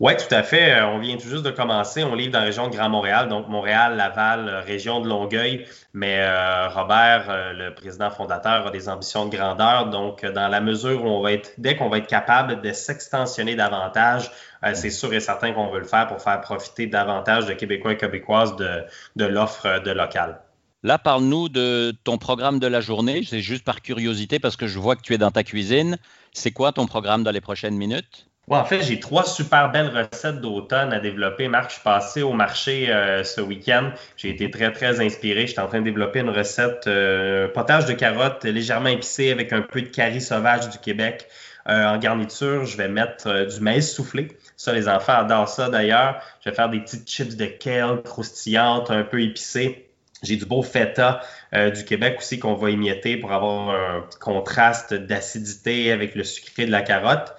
Oui, 0.00 0.16
tout 0.16 0.34
à 0.34 0.42
fait. 0.42 0.72
Euh, 0.72 0.86
on 0.86 0.98
vient 0.98 1.16
tout 1.16 1.28
juste 1.28 1.44
de 1.44 1.50
commencer. 1.50 2.04
On 2.04 2.14
livre 2.14 2.32
dans 2.32 2.40
la 2.40 2.46
région 2.46 2.68
de 2.68 2.74
Grand 2.74 2.88
Montréal, 2.88 3.28
donc 3.28 3.48
Montréal, 3.48 3.96
Laval, 3.96 4.48
euh, 4.48 4.60
région 4.60 5.00
de 5.00 5.08
Longueuil. 5.08 5.66
Mais 5.92 6.18
euh, 6.20 6.68
Robert, 6.68 7.54
le 7.54 7.74
président 7.74 8.10
fondateur, 8.10 8.66
a 8.66 8.70
des 8.70 8.88
ambitions 8.88 9.26
de 9.26 9.36
grandeur. 9.36 9.90
Donc, 9.90 10.24
dans 10.24 10.48
la 10.48 10.60
mesure 10.60 11.04
où 11.04 11.08
on 11.08 11.22
va 11.22 11.32
être, 11.32 11.52
dès 11.58 11.76
qu'on 11.76 11.88
va 11.88 11.98
être 11.98 12.06
capable 12.06 12.60
de 12.60 12.72
s'extensionner 12.72 13.54
davantage, 13.54 14.30
c'est 14.72 14.90
sûr 14.90 15.12
et 15.12 15.20
certain 15.20 15.52
qu'on 15.52 15.68
veut 15.68 15.78
le 15.78 15.86
faire 15.86 16.08
pour 16.08 16.20
faire 16.20 16.40
profiter 16.40 16.86
davantage 16.86 17.46
de 17.46 17.52
Québécois 17.52 17.92
et 17.92 17.96
Québécoises 17.96 18.56
de, 18.56 18.84
de 19.14 19.24
l'offre 19.24 19.80
de 19.80 19.90
local. 19.92 20.40
Là, 20.84 20.98
parle-nous 20.98 21.48
de 21.48 21.94
ton 22.04 22.18
programme 22.18 22.58
de 22.58 22.66
la 22.66 22.82
journée. 22.82 23.22
C'est 23.26 23.40
juste 23.40 23.64
par 23.64 23.80
curiosité 23.80 24.38
parce 24.38 24.56
que 24.56 24.66
je 24.66 24.78
vois 24.78 24.96
que 24.96 25.02
tu 25.02 25.14
es 25.14 25.18
dans 25.18 25.30
ta 25.30 25.42
cuisine. 25.42 25.96
C'est 26.32 26.50
quoi 26.50 26.72
ton 26.72 26.86
programme 26.86 27.22
dans 27.22 27.30
les 27.30 27.40
prochaines 27.40 27.76
minutes? 27.76 28.28
En 28.50 28.64
fait, 28.64 28.82
j'ai 28.82 29.00
trois 29.00 29.24
super 29.24 29.70
belles 29.70 29.88
recettes 29.88 30.40
d'automne 30.40 30.92
à 30.92 31.00
développer. 31.00 31.48
Marc, 31.48 31.70
je 31.70 31.74
suis 31.74 31.82
passé 31.82 32.22
au 32.22 32.32
marché 32.32 32.90
euh, 32.90 33.24
ce 33.24 33.40
week-end. 33.40 33.92
J'ai 34.16 34.30
été 34.30 34.50
très, 34.50 34.70
très 34.70 35.00
inspiré. 35.00 35.46
J'étais 35.46 35.60
en 35.60 35.66
train 35.66 35.80
de 35.80 35.84
développer 35.84 36.20
une 36.20 36.30
recette 36.30 36.86
euh, 36.86 37.48
potage 37.48 37.86
de 37.86 37.94
carottes 37.94 38.44
légèrement 38.44 38.90
épicée 38.90 39.30
avec 39.30 39.52
un 39.52 39.62
peu 39.62 39.80
de 39.80 39.88
curry 39.88 40.20
sauvage 40.20 40.68
du 40.68 40.78
Québec. 40.78 41.26
Euh, 41.66 41.86
en 41.86 41.96
garniture, 41.96 42.66
je 42.66 42.76
vais 42.76 42.88
mettre 42.88 43.46
du 43.46 43.60
maïs 43.60 43.90
soufflé. 43.90 44.28
Ça, 44.56 44.74
les 44.74 44.88
enfants 44.88 45.14
adorent 45.14 45.48
ça 45.48 45.70
d'ailleurs. 45.70 46.20
Je 46.44 46.50
vais 46.50 46.54
faire 46.54 46.68
des 46.68 46.80
petites 46.80 47.08
chips 47.08 47.36
de 47.36 47.46
kale 47.46 48.02
croustillantes, 48.02 48.90
un 48.90 49.04
peu 49.04 49.22
épicées. 49.22 49.88
J'ai 50.22 50.36
du 50.36 50.44
beau 50.44 50.62
feta 50.62 51.20
du 51.52 51.84
Québec 51.84 52.16
aussi 52.18 52.38
qu'on 52.38 52.54
va 52.54 52.70
émietter 52.70 53.18
pour 53.18 53.32
avoir 53.32 53.70
un 53.70 54.04
contraste 54.20 54.94
d'acidité 54.94 55.92
avec 55.92 56.14
le 56.14 56.24
sucré 56.24 56.64
de 56.64 56.70
la 56.70 56.80
carotte. 56.80 57.34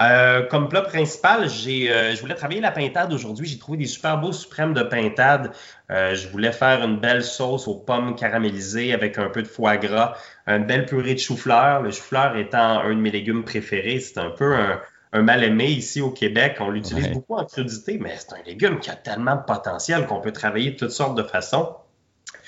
Euh, 0.00 0.42
comme 0.46 0.68
plat 0.68 0.82
principal, 0.82 1.48
j'ai, 1.48 1.90
euh, 1.90 2.14
je 2.14 2.20
voulais 2.20 2.34
travailler 2.34 2.60
la 2.60 2.70
pintade 2.70 3.12
aujourd'hui. 3.12 3.46
J'ai 3.46 3.58
trouvé 3.58 3.78
des 3.78 3.86
super 3.86 4.18
beaux 4.18 4.32
suprêmes 4.32 4.74
de 4.74 4.82
pintade. 4.82 5.52
Euh, 5.90 6.14
je 6.14 6.28
voulais 6.28 6.52
faire 6.52 6.84
une 6.84 6.98
belle 6.98 7.24
sauce 7.24 7.66
aux 7.66 7.76
pommes 7.76 8.14
caramélisées 8.14 8.92
avec 8.92 9.18
un 9.18 9.28
peu 9.30 9.42
de 9.42 9.48
foie 9.48 9.76
gras, 9.78 10.16
une 10.46 10.64
belle 10.64 10.84
purée 10.84 11.14
de 11.14 11.18
chou-fleur. 11.18 11.82
Le 11.82 11.90
chou-fleur 11.90 12.36
étant 12.36 12.80
un 12.80 12.90
de 12.90 13.00
mes 13.00 13.10
légumes 13.10 13.44
préférés, 13.44 14.00
c'est 14.00 14.18
un 14.18 14.30
peu 14.30 14.54
un, 14.54 14.80
mal 15.22 15.42
aimé 15.42 15.66
ici 15.66 16.02
au 16.02 16.10
Québec. 16.10 16.58
On 16.60 16.68
l'utilise 16.68 17.10
beaucoup 17.10 17.36
en 17.36 17.46
crudité, 17.46 17.98
mais 17.98 18.14
c'est 18.18 18.34
un 18.34 18.42
légume 18.44 18.80
qui 18.80 18.90
a 18.90 18.96
tellement 18.96 19.36
de 19.36 19.42
potentiel 19.42 20.06
qu'on 20.06 20.20
peut 20.20 20.32
travailler 20.32 20.72
de 20.72 20.76
toutes 20.76 20.90
sortes 20.90 21.16
de 21.16 21.22
façons. 21.22 21.74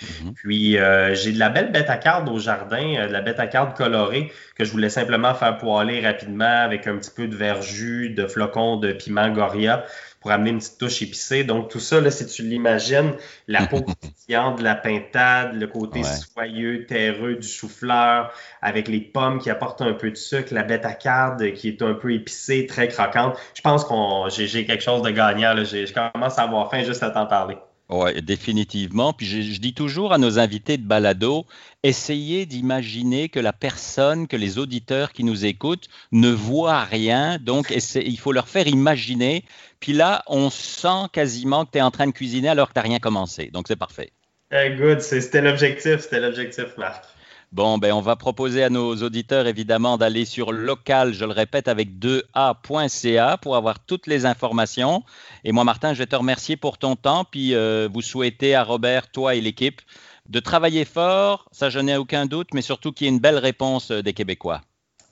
Mhm. 0.03 0.35
Puis 0.35 0.79
euh, 0.79 1.15
j'ai 1.15 1.33
de 1.33 1.39
la 1.39 1.49
belle 1.49 1.73
bête 1.73 1.91
à 1.91 2.23
au 2.25 2.39
jardin, 2.39 2.97
euh, 2.97 3.09
de 3.09 3.13
la 3.13 3.21
bête 3.21 3.41
à 3.41 3.47
colorée 3.47 4.33
que 4.55 4.65
je 4.65 4.71
voulais 4.71 4.91
simplement 4.91 5.35
faire 5.35 5.59
poêler 5.59 6.05
rapidement 6.05 6.45
avec 6.45 6.87
un 6.87 6.97
petit 6.97 7.11
peu 7.11 7.27
de 7.27 7.35
verjus, 7.35 8.11
de 8.11 8.27
flocons 8.27 8.77
de 8.77 8.93
piment 8.93 9.31
Goria 9.31 9.85
pour 10.21 10.33
amener 10.33 10.51
une 10.51 10.59
petite 10.59 10.79
touche 10.79 11.03
épicée. 11.03 11.45
Donc 11.45 11.71
tout 11.71 11.81
ça, 11.81 12.01
là, 12.01 12.11
si 12.11 12.27
tu 12.27 12.43
l'imagines, 12.43 13.15
la 13.47 13.67
peau 13.69 13.81
de 13.81 14.63
la 14.63 14.75
pintade, 14.75 15.55
le 15.55 15.67
côté 15.67 16.03
soyeux, 16.03 16.87
terreux 16.87 17.37
du 17.37 17.47
chou-fleur, 17.47 18.33
avec 18.63 18.89
les 18.89 19.01
pommes 19.01 19.39
qui 19.39 19.49
apportent 19.49 19.83
un 19.83 19.95
peu 19.95 20.11
de 20.11 20.17
sucre, 20.17 20.53
la 20.53 20.65
bête 20.65 20.85
à 20.85 20.93
carte 20.93 21.53
qui 21.55 21.69
est 21.69 21.83
un 21.83 21.95
peu 21.95 22.13
épicée, 22.13 22.67
très 22.67 22.89
croquante. 22.89 23.39
Je 23.55 23.63
pense 23.63 23.85
qu'on 23.85 24.29
j'ai 24.29 24.67
quelque 24.67 24.83
chose 24.83 25.03
de 25.03 25.11
gagnant. 25.11 25.55
Là. 25.55 25.65
Je 25.65 25.93
commence 25.93 26.39
à 26.39 26.43
avoir 26.43 26.71
faim 26.71 26.83
juste 26.83 27.03
à 27.03 27.11
t'en 27.11 27.27
parler. 27.27 27.57
Oui, 27.91 28.21
définitivement. 28.21 29.15
Puis 29.15 29.27
je, 29.27 29.59
dis 29.59 29.73
toujours 29.73 30.13
à 30.13 30.19
nos 30.19 30.39
invités 30.39 30.77
de 30.77 30.87
balado, 30.87 31.47
essayez 31.83 32.45
d'imaginer 32.45 33.31
que 33.31 33.41
la 33.41 33.55
personne, 33.55 34.29
que 34.29 34.37
les 34.37 34.59
auditeurs 34.59 35.13
qui 35.13 35.25
nous 35.25 35.47
écoutent 35.47 35.89
ne 36.13 36.29
voient 36.29 36.85
rien. 36.85 37.39
Donc, 37.39 37.71
il 37.71 38.19
faut 38.19 38.33
leur 38.33 38.49
faire 38.49 38.67
imaginer. 38.67 39.45
Puis 39.81 39.95
là, 39.95 40.23
on 40.27 40.51
sent 40.51 41.09
quasiment 41.13 41.65
que 41.65 41.73
tu 41.73 41.79
es 41.79 41.83
en 41.83 41.91
train 41.91 42.07
de 42.07 42.13
cuisiner 42.13 42.51
alors 42.51 42.69
que 42.69 42.75
tu 42.75 42.79
n'as 42.79 42.85
rien 42.85 42.99
commencé. 42.99 43.47
Donc, 43.47 43.69
c'est 43.69 43.77
parfait. 43.77 44.13
Hey, 44.51 44.77
good, 44.77 45.01
c'était 45.01 45.41
l'objectif, 45.41 46.01
c'était 46.01 46.21
l'objectif, 46.21 46.77
Marc. 46.77 47.05
Bon, 47.51 47.79
ben, 47.79 47.93
on 47.93 48.03
va 48.03 48.15
proposer 48.15 48.63
à 48.63 48.69
nos 48.69 48.95
auditeurs 48.97 49.47
évidemment 49.47 49.97
d'aller 49.97 50.27
sur 50.27 50.53
local, 50.53 51.15
je 51.15 51.25
le 51.25 51.33
répète, 51.33 51.67
avec 51.67 51.99
2a.ca 51.99 53.39
pour 53.39 53.57
avoir 53.57 53.81
toutes 53.81 54.07
les 54.07 54.27
informations. 54.27 55.03
Et 55.45 55.53
moi, 55.53 55.65
Martin, 55.65 55.95
je 55.95 55.99
vais 55.99 56.07
te 56.07 56.17
remercier 56.17 56.57
pour 56.57 56.77
ton 56.77 56.95
temps, 56.95 57.25
puis 57.25 57.55
euh, 57.55 57.89
vous 57.91 58.03
souhaiter 58.03 58.55
à 58.55 58.65
Robert, 58.65 59.11
toi 59.11 59.35
et 59.35 59.41
l'équipe, 59.41 59.81
de 60.29 60.41
travailler 60.41 60.85
fort, 60.85 61.49
ça 61.51 61.71
je 61.71 61.79
n'ai 61.79 61.97
aucun 61.97 62.27
doute, 62.27 62.49
mais 62.53 62.61
surtout 62.63 62.93
qu'il 62.93 63.07
y 63.07 63.11
ait 63.11 63.13
une 63.13 63.21
belle 63.21 63.39
réponse 63.39 63.91
des 63.91 64.13
Québécois. 64.13 64.61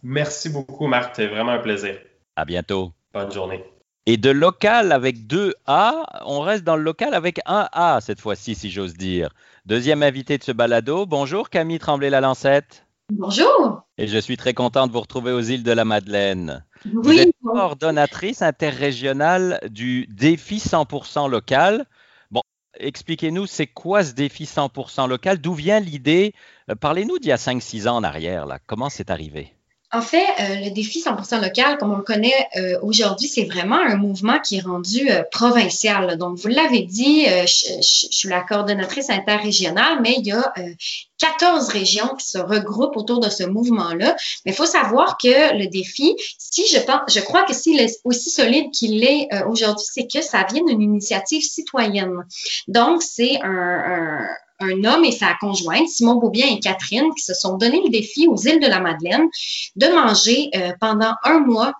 Merci 0.02 0.50
beaucoup, 0.50 0.86
Marc. 0.86 1.16
C'est 1.16 1.28
vraiment 1.28 1.52
un 1.52 1.58
plaisir. 1.58 1.98
À 2.36 2.44
bientôt. 2.44 2.92
Bonne 3.14 3.32
journée. 3.32 3.64
Et 4.08 4.18
de 4.18 4.30
local 4.30 4.92
avec 4.92 5.26
deux 5.26 5.54
A, 5.66 6.04
on 6.26 6.38
reste 6.38 6.62
dans 6.62 6.76
le 6.76 6.82
local 6.84 7.12
avec 7.12 7.40
un 7.44 7.68
A 7.72 7.98
cette 8.00 8.20
fois-ci, 8.20 8.54
si 8.54 8.70
j'ose 8.70 8.94
dire. 8.94 9.30
Deuxième 9.64 10.04
invité 10.04 10.38
de 10.38 10.44
ce 10.44 10.52
balado. 10.52 11.06
Bonjour 11.06 11.50
Camille 11.50 11.80
Tremblay-Lalancette. 11.80 12.86
Bonjour. 13.12 13.82
Et 13.98 14.06
je 14.06 14.18
suis 14.18 14.36
très 14.36 14.54
content 14.54 14.86
de 14.86 14.92
vous 14.92 15.00
retrouver 15.00 15.32
aux 15.32 15.40
îles 15.40 15.64
de 15.64 15.72
la 15.72 15.84
Madeleine. 15.84 16.64
Oui. 16.84 16.92
Vous 16.94 17.18
êtes 17.18 17.34
coordonnatrice 17.42 18.42
interrégionale 18.42 19.58
du 19.70 20.06
défi 20.06 20.58
100% 20.58 21.28
local. 21.28 21.84
Bon, 22.30 22.42
expliquez-nous, 22.78 23.46
c'est 23.46 23.66
quoi 23.66 24.04
ce 24.04 24.12
défi 24.12 24.44
100% 24.44 25.08
local? 25.08 25.38
D'où 25.38 25.54
vient 25.54 25.80
l'idée? 25.80 26.32
Euh, 26.70 26.76
parlez-nous 26.76 27.18
d'il 27.18 27.30
y 27.30 27.32
a 27.32 27.38
5-6 27.38 27.88
ans 27.88 27.96
en 27.96 28.04
arrière. 28.04 28.46
Là. 28.46 28.60
Comment 28.64 28.88
c'est 28.88 29.10
arrivé? 29.10 29.55
En 29.92 30.02
fait, 30.02 30.26
euh, 30.40 30.64
le 30.64 30.70
défi 30.70 31.00
100% 31.00 31.40
local, 31.40 31.78
comme 31.78 31.92
on 31.92 31.98
le 31.98 32.02
connaît 32.02 32.48
euh, 32.56 32.76
aujourd'hui, 32.82 33.28
c'est 33.28 33.44
vraiment 33.44 33.78
un 33.78 33.94
mouvement 33.94 34.40
qui 34.40 34.56
est 34.56 34.60
rendu 34.60 35.08
euh, 35.08 35.22
provincial. 35.30 36.18
Donc, 36.18 36.38
vous 36.38 36.48
l'avez 36.48 36.82
dit, 36.82 37.24
je, 37.26 37.78
suis 37.80 38.28
la 38.28 38.40
coordonnatrice 38.40 39.10
interrégionale, 39.10 40.00
mais 40.02 40.16
il 40.18 40.26
y 40.26 40.32
a 40.32 40.52
14 41.18 41.68
régions 41.68 42.16
qui 42.16 42.26
se 42.26 42.38
regroupent 42.38 42.96
autour 42.96 43.20
de 43.20 43.30
ce 43.30 43.44
mouvement-là. 43.44 44.16
Mais 44.44 44.52
il 44.52 44.54
faut 44.54 44.66
savoir 44.66 45.18
que 45.18 45.56
le 45.56 45.68
défi, 45.68 46.16
si 46.36 46.66
je 46.66 46.80
pense, 46.80 47.02
je 47.08 47.20
crois 47.20 47.44
que 47.44 47.54
s'il 47.54 47.80
est 47.80 48.00
aussi 48.04 48.30
solide 48.30 48.72
qu'il 48.72 49.04
est 49.04 49.28
aujourd'hui, 49.46 49.86
c'est 49.88 50.08
que 50.12 50.20
ça 50.20 50.44
vient 50.52 50.64
d'une 50.64 50.82
initiative 50.82 51.42
citoyenne. 51.42 52.26
Donc, 52.66 53.02
c'est 53.02 53.38
un 53.42 54.26
un 54.60 54.84
homme 54.84 55.04
et 55.04 55.12
sa 55.12 55.34
conjointe, 55.40 55.88
Simon 55.88 56.16
Beaubien 56.16 56.46
et 56.46 56.60
Catherine, 56.60 57.12
qui 57.16 57.22
se 57.22 57.34
sont 57.34 57.56
donné 57.56 57.80
le 57.82 57.90
défi 57.90 58.26
aux 58.28 58.36
îles 58.36 58.60
de 58.60 58.66
la 58.66 58.80
Madeleine 58.80 59.28
de 59.76 59.86
manger 59.88 60.50
euh, 60.54 60.72
pendant 60.80 61.14
un 61.24 61.40
mois 61.40 61.72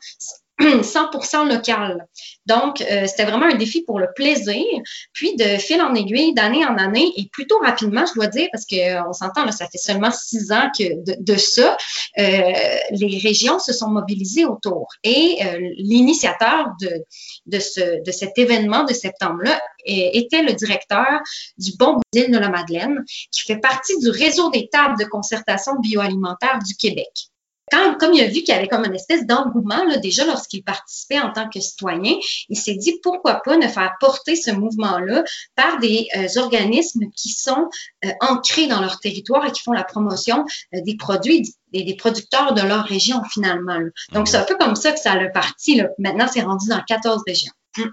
100% 0.58 1.48
local. 1.48 2.06
Donc, 2.46 2.80
euh, 2.80 3.06
c'était 3.06 3.24
vraiment 3.24 3.46
un 3.46 3.56
défi 3.56 3.82
pour 3.82 3.98
le 3.98 4.08
plaisir. 4.14 4.64
Puis, 5.12 5.36
de 5.36 5.44
fil 5.58 5.80
en 5.82 5.94
aiguille, 5.94 6.32
d'année 6.32 6.64
en 6.64 6.76
année, 6.78 7.12
et 7.16 7.28
plutôt 7.30 7.58
rapidement, 7.58 8.04
je 8.06 8.14
dois 8.14 8.28
dire, 8.28 8.48
parce 8.52 8.64
qu'on 8.64 9.12
s'entend, 9.12 9.44
là, 9.44 9.52
ça 9.52 9.66
fait 9.66 9.78
seulement 9.78 10.10
six 10.10 10.52
ans 10.52 10.70
que 10.76 10.84
de, 11.20 11.36
ça, 11.36 11.76
euh, 12.18 12.52
les 12.90 13.18
régions 13.18 13.58
se 13.58 13.72
sont 13.72 13.88
mobilisées 13.88 14.46
autour. 14.46 14.88
Et 15.04 15.38
euh, 15.44 15.58
l'initiateur 15.76 16.68
de, 16.80 17.04
de, 17.46 17.58
ce, 17.58 18.02
de 18.02 18.10
cet 18.10 18.38
événement 18.38 18.84
de 18.84 18.94
septembre-là 18.94 19.60
était 19.84 20.42
le 20.42 20.52
directeur 20.52 21.20
du 21.58 21.72
Bon 21.78 21.92
Boudin 21.92 22.28
de 22.28 22.38
la 22.38 22.48
Madeleine, 22.48 23.04
qui 23.30 23.42
fait 23.42 23.58
partie 23.58 23.96
du 24.00 24.10
réseau 24.10 24.50
des 24.50 24.68
tables 24.68 24.98
de 24.98 25.04
concertation 25.04 25.78
bioalimentaire 25.78 26.58
du 26.66 26.74
Québec 26.74 27.28
quand, 27.70 27.96
comme 27.98 28.12
il 28.14 28.22
a 28.22 28.26
vu 28.26 28.34
qu'il 28.34 28.48
y 28.48 28.52
avait 28.52 28.68
comme 28.68 28.84
une 28.84 28.94
espèce 28.94 29.26
d'engouement, 29.26 29.84
là, 29.84 29.96
déjà 29.96 30.24
lorsqu'il 30.24 30.62
participait 30.62 31.18
en 31.18 31.32
tant 31.32 31.48
que 31.48 31.60
citoyen, 31.60 32.14
il 32.48 32.56
s'est 32.56 32.74
dit 32.74 32.98
pourquoi 33.02 33.42
pas 33.44 33.56
ne 33.56 33.66
faire 33.66 33.92
porter 33.98 34.36
ce 34.36 34.50
mouvement-là 34.52 35.24
par 35.56 35.78
des 35.80 36.06
euh, 36.16 36.40
organismes 36.40 37.10
qui 37.16 37.30
sont 37.30 37.68
euh, 38.04 38.10
ancrés 38.20 38.68
dans 38.68 38.80
leur 38.80 39.00
territoire 39.00 39.44
et 39.46 39.52
qui 39.52 39.62
font 39.62 39.72
la 39.72 39.84
promotion 39.84 40.44
euh, 40.74 40.80
des 40.82 40.96
produits 40.96 41.54
et 41.72 41.82
des 41.82 41.96
producteurs 41.96 42.54
de 42.54 42.62
leur 42.62 42.84
région 42.84 43.22
finalement. 43.24 43.78
Donc, 44.12 44.28
c'est 44.28 44.36
un 44.36 44.44
peu 44.44 44.56
comme 44.56 44.76
ça 44.76 44.92
que 44.92 45.00
ça 45.00 45.12
a 45.12 45.16
le 45.16 45.32
parti. 45.32 45.74
Là. 45.74 45.88
Maintenant, 45.98 46.28
c'est 46.32 46.42
rendu 46.42 46.68
dans 46.68 46.80
14 46.80 47.22
régions. 47.26 47.52
Hum. 47.78 47.90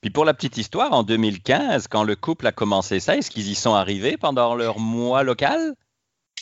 Puis 0.00 0.10
pour 0.10 0.24
la 0.24 0.32
petite 0.32 0.56
histoire, 0.56 0.92
en 0.92 1.02
2015, 1.02 1.88
quand 1.88 2.04
le 2.04 2.14
couple 2.14 2.46
a 2.46 2.52
commencé 2.52 3.00
ça, 3.00 3.16
est-ce 3.16 3.30
qu'ils 3.32 3.48
y 3.48 3.56
sont 3.56 3.74
arrivés 3.74 4.16
pendant 4.16 4.54
leur 4.54 4.78
mois 4.78 5.24
local? 5.24 5.74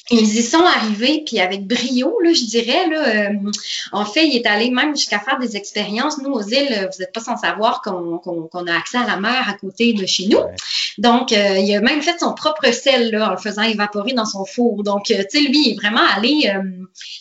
Ils 0.09 0.39
y 0.39 0.43
sont 0.43 0.63
arrivés, 0.63 1.25
puis 1.27 1.41
avec 1.41 1.67
brio, 1.67 2.21
là, 2.21 2.33
je 2.33 2.45
dirais. 2.45 2.89
Là, 2.89 3.09
euh, 3.09 3.51
en 3.91 4.05
fait, 4.05 4.25
il 4.25 4.37
est 4.37 4.47
allé 4.47 4.71
même 4.71 4.95
jusqu'à 4.95 5.19
faire 5.19 5.39
des 5.41 5.57
expériences. 5.57 6.19
Nous, 6.19 6.31
aux 6.31 6.43
îles, 6.43 6.89
vous 6.93 7.01
n'êtes 7.01 7.13
pas 7.13 7.21
sans 7.21 7.37
savoir 7.37 7.83
qu'on 7.83 8.67
a 8.67 8.77
accès 8.77 8.99
à 8.99 9.07
la 9.07 9.17
mer 9.17 9.49
à 9.49 9.55
côté 9.55 9.95
de 9.95 10.07
chez 10.07 10.29
nous. 10.29 10.39
Donc, 10.99 11.33
euh, 11.33 11.59
il 11.59 11.75
a 11.75 11.81
même 11.81 12.03
fait 12.03 12.21
son 12.21 12.35
propre 12.35 12.73
sel 12.73 13.11
là, 13.11 13.29
en 13.29 13.31
le 13.33 13.37
faisant 13.37 13.63
évaporer 13.63 14.13
dans 14.13 14.25
son 14.27 14.45
four. 14.45 14.85
Donc, 14.85 15.11
euh, 15.11 15.25
tu 15.29 15.43
sais, 15.43 15.49
lui, 15.49 15.71
il 15.71 15.73
est 15.73 15.77
vraiment 15.77 16.07
allé 16.15 16.53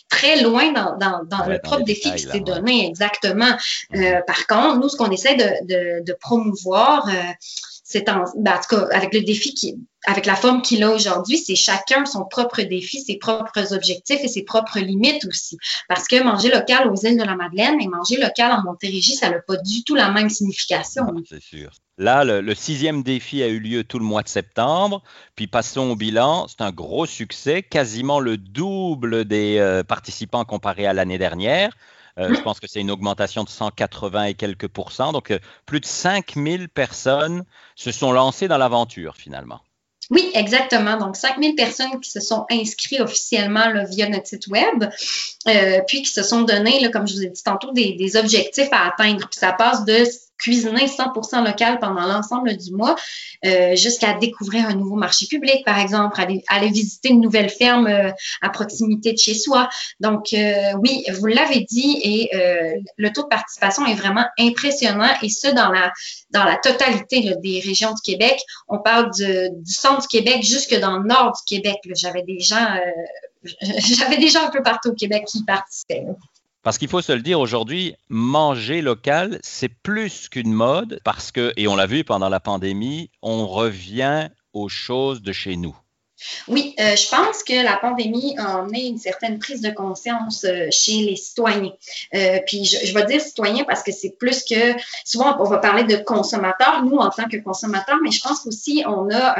très 0.08 0.42
loin 0.42 0.70
dans, 0.70 0.96
dans, 0.96 1.24
dans 1.24 1.44
le 1.46 1.58
propre 1.58 1.82
défi 1.82 2.12
qu'il 2.12 2.30
s'est 2.30 2.40
donné, 2.40 2.86
exactement. 2.86 3.56
Mm-hmm. 3.92 4.24
par 4.26 4.46
contre, 4.46 4.78
nous, 4.78 4.88
ce 4.88 4.96
qu'on 4.96 5.10
essaie 5.10 5.34
de, 5.34 5.66
de, 5.66 6.04
de 6.04 6.12
promouvoir, 6.12 7.08
c'est 7.88 8.08
en, 8.08 8.24
ben, 8.36 8.54
en, 8.54 8.60
tout 8.60 8.74
cas, 8.76 8.88
avec 8.90 9.14
le 9.14 9.20
défi 9.20 9.54
qui, 9.54 9.76
avec 10.06 10.26
la 10.26 10.34
forme 10.34 10.60
qu'il 10.60 10.82
a 10.82 10.90
aujourd'hui, 10.90 11.38
c'est 11.38 11.54
chacun 11.54 12.04
son 12.04 12.24
propre 12.24 12.62
défi, 12.62 13.00
ses 13.00 13.16
propres 13.16 13.72
objectifs 13.72 14.18
et 14.24 14.26
ses 14.26 14.42
propres 14.42 14.80
limites 14.80 15.24
aussi. 15.24 15.56
Parce 15.88 16.08
que 16.08 16.20
manger 16.20 16.50
local 16.50 16.90
aux 16.90 16.96
îles 16.96 17.16
de 17.16 17.22
la 17.22 17.36
Madeleine 17.36 17.80
et 17.80 17.86
manger 17.86 18.16
local 18.16 18.50
en 18.50 18.64
Montérégie, 18.64 19.14
ça 19.14 19.30
n'a 19.30 19.38
pas 19.38 19.56
du 19.58 19.84
tout 19.84 19.94
la 19.94 20.10
même 20.10 20.28
signification. 20.30 21.04
C'est 21.28 21.40
sûr. 21.40 21.70
Là, 21.96 22.24
le, 22.24 22.54
sixième 22.56 23.04
défi 23.04 23.44
a 23.44 23.46
eu 23.46 23.60
lieu 23.60 23.84
tout 23.84 24.00
le 24.00 24.04
mois 24.04 24.24
de 24.24 24.28
septembre. 24.28 25.04
Puis 25.36 25.46
passons 25.46 25.90
au 25.90 25.94
bilan. 25.94 26.48
C'est 26.48 26.62
un 26.62 26.72
gros 26.72 27.06
succès, 27.06 27.62
quasiment 27.62 28.18
le 28.18 28.36
double 28.36 29.26
des 29.26 29.58
euh, 29.58 29.84
participants 29.84 30.44
comparé 30.44 30.88
à 30.88 30.92
l'année 30.92 31.18
dernière. 31.18 31.76
Euh, 32.18 32.34
je 32.34 32.40
pense 32.40 32.60
que 32.60 32.66
c'est 32.66 32.80
une 32.80 32.90
augmentation 32.90 33.44
de 33.44 33.48
180 33.48 34.24
et 34.24 34.34
quelques 34.34 34.68
pourcents. 34.68 35.12
Donc, 35.12 35.30
euh, 35.30 35.38
plus 35.66 35.80
de 35.80 35.86
5000 35.86 36.68
personnes 36.68 37.44
se 37.74 37.92
sont 37.92 38.12
lancées 38.12 38.48
dans 38.48 38.58
l'aventure 38.58 39.16
finalement. 39.16 39.60
Oui, 40.10 40.30
exactement. 40.34 40.96
Donc, 40.96 41.16
5000 41.16 41.56
personnes 41.56 42.00
qui 42.00 42.10
se 42.10 42.20
sont 42.20 42.46
inscrites 42.50 43.00
officiellement 43.00 43.72
via 43.90 44.08
notre 44.08 44.26
site 44.26 44.46
web, 44.46 44.84
euh, 45.48 45.80
puis 45.86 46.02
qui 46.02 46.10
se 46.10 46.22
sont 46.22 46.42
donné, 46.42 46.88
comme 46.92 47.08
je 47.08 47.14
vous 47.14 47.22
ai 47.24 47.28
dit 47.28 47.42
tantôt, 47.42 47.72
des, 47.72 48.16
objectifs 48.16 48.68
à 48.70 48.86
atteindre. 48.86 49.28
Puis 49.28 49.40
ça 49.40 49.52
passe 49.52 49.84
de 49.84 50.04
cuisiner 50.38 50.86
100% 50.86 51.44
local 51.44 51.78
pendant 51.78 52.06
l'ensemble 52.06 52.56
du 52.56 52.72
mois, 52.72 52.96
euh, 53.44 53.74
jusqu'à 53.76 54.14
découvrir 54.14 54.66
un 54.68 54.74
nouveau 54.74 54.96
marché 54.96 55.26
public, 55.26 55.64
par 55.64 55.78
exemple, 55.78 56.20
aller, 56.20 56.68
visiter 56.68 57.10
une 57.10 57.20
nouvelle 57.20 57.50
ferme 57.50 57.86
euh, 57.86 58.10
à 58.42 58.50
proximité 58.50 59.12
de 59.12 59.18
chez 59.18 59.34
soi. 59.34 59.68
Donc, 60.00 60.32
euh, 60.32 60.72
oui, 60.82 61.04
vous 61.18 61.26
l'avez 61.26 61.60
dit, 61.60 62.00
et 62.02 62.30
le 62.96 63.12
taux 63.12 63.22
de 63.22 63.28
participation 63.28 63.86
est 63.86 63.94
vraiment 63.94 64.24
impressionnant, 64.38 65.10
et 65.22 65.28
ce, 65.28 65.48
dans 65.48 65.70
la, 65.70 65.92
dans 66.30 66.44
la 66.44 66.56
totalité 66.56 67.34
des 67.42 67.60
régions 67.60 67.92
du 67.92 68.02
Québec. 68.02 68.40
On 68.68 68.78
parle 68.78 69.10
du 69.12 69.72
centre 69.72 70.02
du 70.02 70.08
Québec 70.08 70.42
jusque 70.42 70.78
dans 70.78 70.98
le 70.98 71.06
nord 71.06 71.32
du 71.32 71.56
Québec. 71.56 71.76
J'avais 71.94 72.22
des 72.22 72.40
gens... 72.40 72.78
J'avais 73.62 74.18
des 74.18 74.28
gens 74.28 74.46
un 74.46 74.50
peu 74.50 74.62
partout 74.62 74.88
au 74.88 74.94
Québec 74.94 75.24
qui 75.26 75.44
participaient. 75.44 76.04
Parce 76.66 76.78
qu'il 76.78 76.88
faut 76.88 77.00
se 77.00 77.12
le 77.12 77.22
dire 77.22 77.38
aujourd'hui, 77.38 77.94
manger 78.08 78.82
local, 78.82 79.38
c'est 79.44 79.68
plus 79.68 80.28
qu'une 80.28 80.52
mode 80.52 81.00
parce 81.04 81.30
que, 81.30 81.52
et 81.56 81.68
on 81.68 81.76
l'a 81.76 81.86
vu 81.86 82.02
pendant 82.02 82.28
la 82.28 82.40
pandémie, 82.40 83.08
on 83.22 83.46
revient 83.46 84.30
aux 84.52 84.68
choses 84.68 85.22
de 85.22 85.30
chez 85.30 85.56
nous. 85.56 85.76
Oui, 86.48 86.74
euh, 86.80 86.96
je 86.96 87.08
pense 87.10 87.42
que 87.42 87.62
la 87.62 87.76
pandémie 87.76 88.36
a 88.38 88.60
amené 88.60 88.86
une 88.86 88.98
certaine 88.98 89.38
prise 89.38 89.60
de 89.60 89.70
conscience 89.70 90.44
euh, 90.44 90.68
chez 90.70 91.02
les 91.02 91.16
citoyens. 91.16 91.72
Euh, 92.14 92.38
puis 92.46 92.64
je, 92.64 92.94
vais 92.94 93.04
dire 93.04 93.20
citoyens 93.20 93.64
parce 93.64 93.82
que 93.82 93.92
c'est 93.92 94.16
plus 94.18 94.42
que 94.42 94.74
souvent 95.04 95.36
on 95.40 95.44
va 95.44 95.58
parler 95.58 95.84
de 95.84 95.96
consommateurs, 95.96 96.82
nous 96.84 96.96
en 96.96 97.10
tant 97.10 97.28
que 97.28 97.36
consommateurs, 97.36 97.98
mais 98.02 98.10
je 98.10 98.22
pense 98.22 98.40
qu'aussi 98.40 98.82
on 98.86 99.10
a 99.10 99.36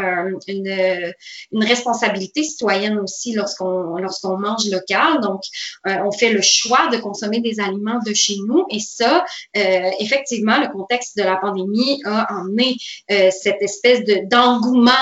une, 0.46 1.14
une, 1.52 1.64
responsabilité 1.64 2.42
citoyenne 2.42 2.98
aussi 2.98 3.32
lorsqu'on 3.32 3.96
lorsqu'on 3.96 4.36
mange 4.36 4.66
local. 4.70 5.20
Donc 5.20 5.42
on 5.84 6.12
fait 6.12 6.30
le 6.30 6.42
choix 6.42 6.88
de 6.88 6.98
consommer 6.98 7.40
des 7.40 7.58
aliments 7.60 8.00
de 8.04 8.12
chez 8.12 8.36
nous 8.46 8.66
et 8.70 8.80
ça, 8.80 9.24
effectivement, 9.54 10.60
le 10.60 10.68
contexte 10.68 11.16
de 11.16 11.22
la 11.22 11.36
pandémie 11.36 12.02
a 12.04 12.40
amené 12.40 12.76
cette 13.08 13.62
espèce 13.62 14.04
de 14.04 14.28
d'engouement 14.28 14.92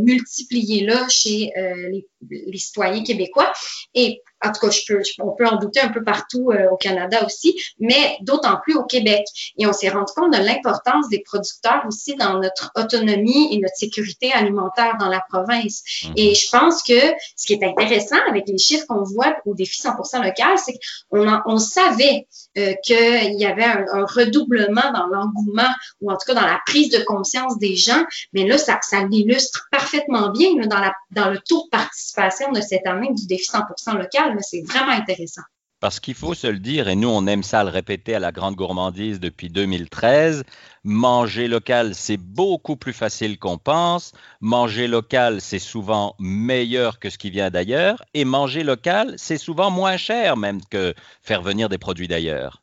multiplié 0.00 0.84
là 0.84 1.08
euh, 1.26 1.88
les, 1.90 2.06
les, 2.30 2.58
citoyens 2.58 3.02
québécois. 3.02 3.52
Et 3.94 4.22
en 4.44 4.52
tout 4.52 4.66
cas, 4.66 4.70
je 4.70 4.80
peux, 4.86 5.02
on 5.20 5.32
peut 5.32 5.46
en 5.46 5.56
douter 5.56 5.80
un 5.80 5.88
peu 5.88 6.02
partout 6.02 6.50
euh, 6.50 6.68
au 6.70 6.76
Canada 6.76 7.24
aussi, 7.24 7.60
mais 7.78 8.16
d'autant 8.22 8.58
plus 8.62 8.74
au 8.74 8.84
Québec. 8.84 9.24
Et 9.58 9.66
on 9.66 9.72
s'est 9.72 9.88
rendu 9.88 10.12
compte 10.14 10.32
de 10.32 10.38
l'importance 10.38 11.08
des 11.08 11.20
producteurs 11.20 11.82
aussi 11.86 12.16
dans 12.16 12.38
notre 12.38 12.70
autonomie 12.76 13.54
et 13.54 13.58
notre 13.58 13.76
sécurité 13.76 14.32
alimentaire 14.32 14.96
dans 14.98 15.08
la 15.08 15.22
province. 15.28 15.82
Mhm. 16.04 16.12
Et 16.16 16.34
je 16.34 16.50
pense 16.50 16.82
que 16.82 17.00
ce 17.36 17.46
qui 17.46 17.54
est 17.54 17.64
intéressant 17.64 18.18
avec 18.28 18.48
les 18.48 18.58
chiffres 18.58 18.86
qu'on 18.86 19.04
voit 19.04 19.36
au 19.46 19.54
défi 19.54 19.80
100% 19.80 20.22
local, 20.22 20.58
c'est 20.58 20.78
qu'on 21.10 21.26
on 21.46 21.58
savait 21.58 22.26
euh, 22.58 22.74
qu'il 22.82 23.40
y 23.40 23.46
avait 23.46 23.64
un, 23.64 23.84
un 23.92 24.04
redoublement 24.04 24.92
dans 24.92 25.06
l'engouement 25.06 25.70
ou 26.00 26.10
en 26.10 26.14
tout 26.14 26.26
cas 26.26 26.34
dans 26.34 26.46
la 26.46 26.60
prise 26.66 26.90
de 26.90 27.02
conscience 27.04 27.58
des 27.58 27.76
gens, 27.76 28.04
mais 28.32 28.46
là, 28.46 28.58
ça, 28.58 28.78
ça 28.82 29.04
l'illustre 29.04 29.68
parfaitement 29.70 30.30
bien 30.30 30.50
là, 30.58 30.66
dans, 30.66 30.78
la, 30.78 30.92
dans 31.10 31.30
le 31.30 31.38
taux 31.38 31.64
de 31.64 31.68
participation 31.70 32.52
de 32.52 32.60
cette 32.60 32.86
année 32.86 33.10
du 33.12 33.26
défi 33.26 33.48
100% 33.50 33.96
local 33.96 34.31
c'est 34.40 34.62
vraiment 34.62 34.92
intéressant. 34.92 35.42
Parce 35.80 35.98
qu'il 35.98 36.14
faut 36.14 36.34
se 36.34 36.46
le 36.46 36.60
dire, 36.60 36.86
et 36.86 36.94
nous 36.94 37.08
on 37.08 37.26
aime 37.26 37.42
ça 37.42 37.64
le 37.64 37.70
répéter 37.70 38.14
à 38.14 38.20
la 38.20 38.30
grande 38.30 38.54
gourmandise 38.54 39.18
depuis 39.18 39.48
2013, 39.48 40.44
manger 40.84 41.48
local 41.48 41.96
c'est 41.96 42.16
beaucoup 42.16 42.76
plus 42.76 42.92
facile 42.92 43.36
qu'on 43.36 43.58
pense, 43.58 44.12
manger 44.40 44.86
local 44.86 45.40
c'est 45.40 45.58
souvent 45.58 46.14
meilleur 46.20 47.00
que 47.00 47.10
ce 47.10 47.18
qui 47.18 47.30
vient 47.30 47.50
d'ailleurs, 47.50 48.04
et 48.14 48.24
manger 48.24 48.62
local 48.62 49.14
c'est 49.16 49.38
souvent 49.38 49.72
moins 49.72 49.96
cher 49.96 50.36
même 50.36 50.60
que 50.70 50.94
faire 51.20 51.42
venir 51.42 51.68
des 51.68 51.78
produits 51.78 52.06
d'ailleurs. 52.06 52.61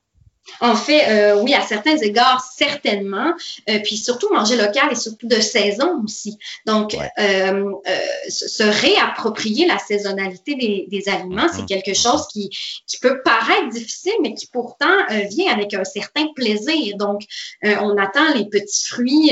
En 0.61 0.75
fait, 0.75 1.07
euh, 1.09 1.41
oui, 1.41 1.53
à 1.53 1.61
certains 1.61 1.97
égards, 1.97 2.41
certainement. 2.55 3.33
Euh, 3.69 3.79
puis 3.83 3.97
surtout, 3.97 4.31
manger 4.33 4.55
local 4.55 4.89
et 4.91 4.95
surtout 4.95 5.27
de 5.27 5.39
saison 5.39 6.01
aussi. 6.03 6.37
Donc, 6.65 6.95
euh, 7.19 7.71
se 8.27 8.63
réapproprier 8.63 9.67
la 9.67 9.77
saisonnalité 9.77 10.55
des, 10.55 11.09
aliments, 11.09 11.47
c'est 11.51 11.61
mm-hmm. 11.61 11.65
quelque 11.65 11.93
chose 11.93 12.27
qui, 12.27 12.49
qui, 12.85 12.99
peut 12.99 13.21
paraître 13.23 13.69
difficile, 13.69 14.13
mais 14.21 14.33
qui 14.33 14.47
pourtant 14.47 14.85
vient 15.29 15.53
avec 15.53 15.73
un 15.73 15.85
certain 15.85 16.27
plaisir. 16.35 16.97
Donc, 16.97 17.21
on 17.63 17.97
attend 17.97 18.33
les 18.35 18.45
petits 18.45 18.85
fruits 18.85 19.31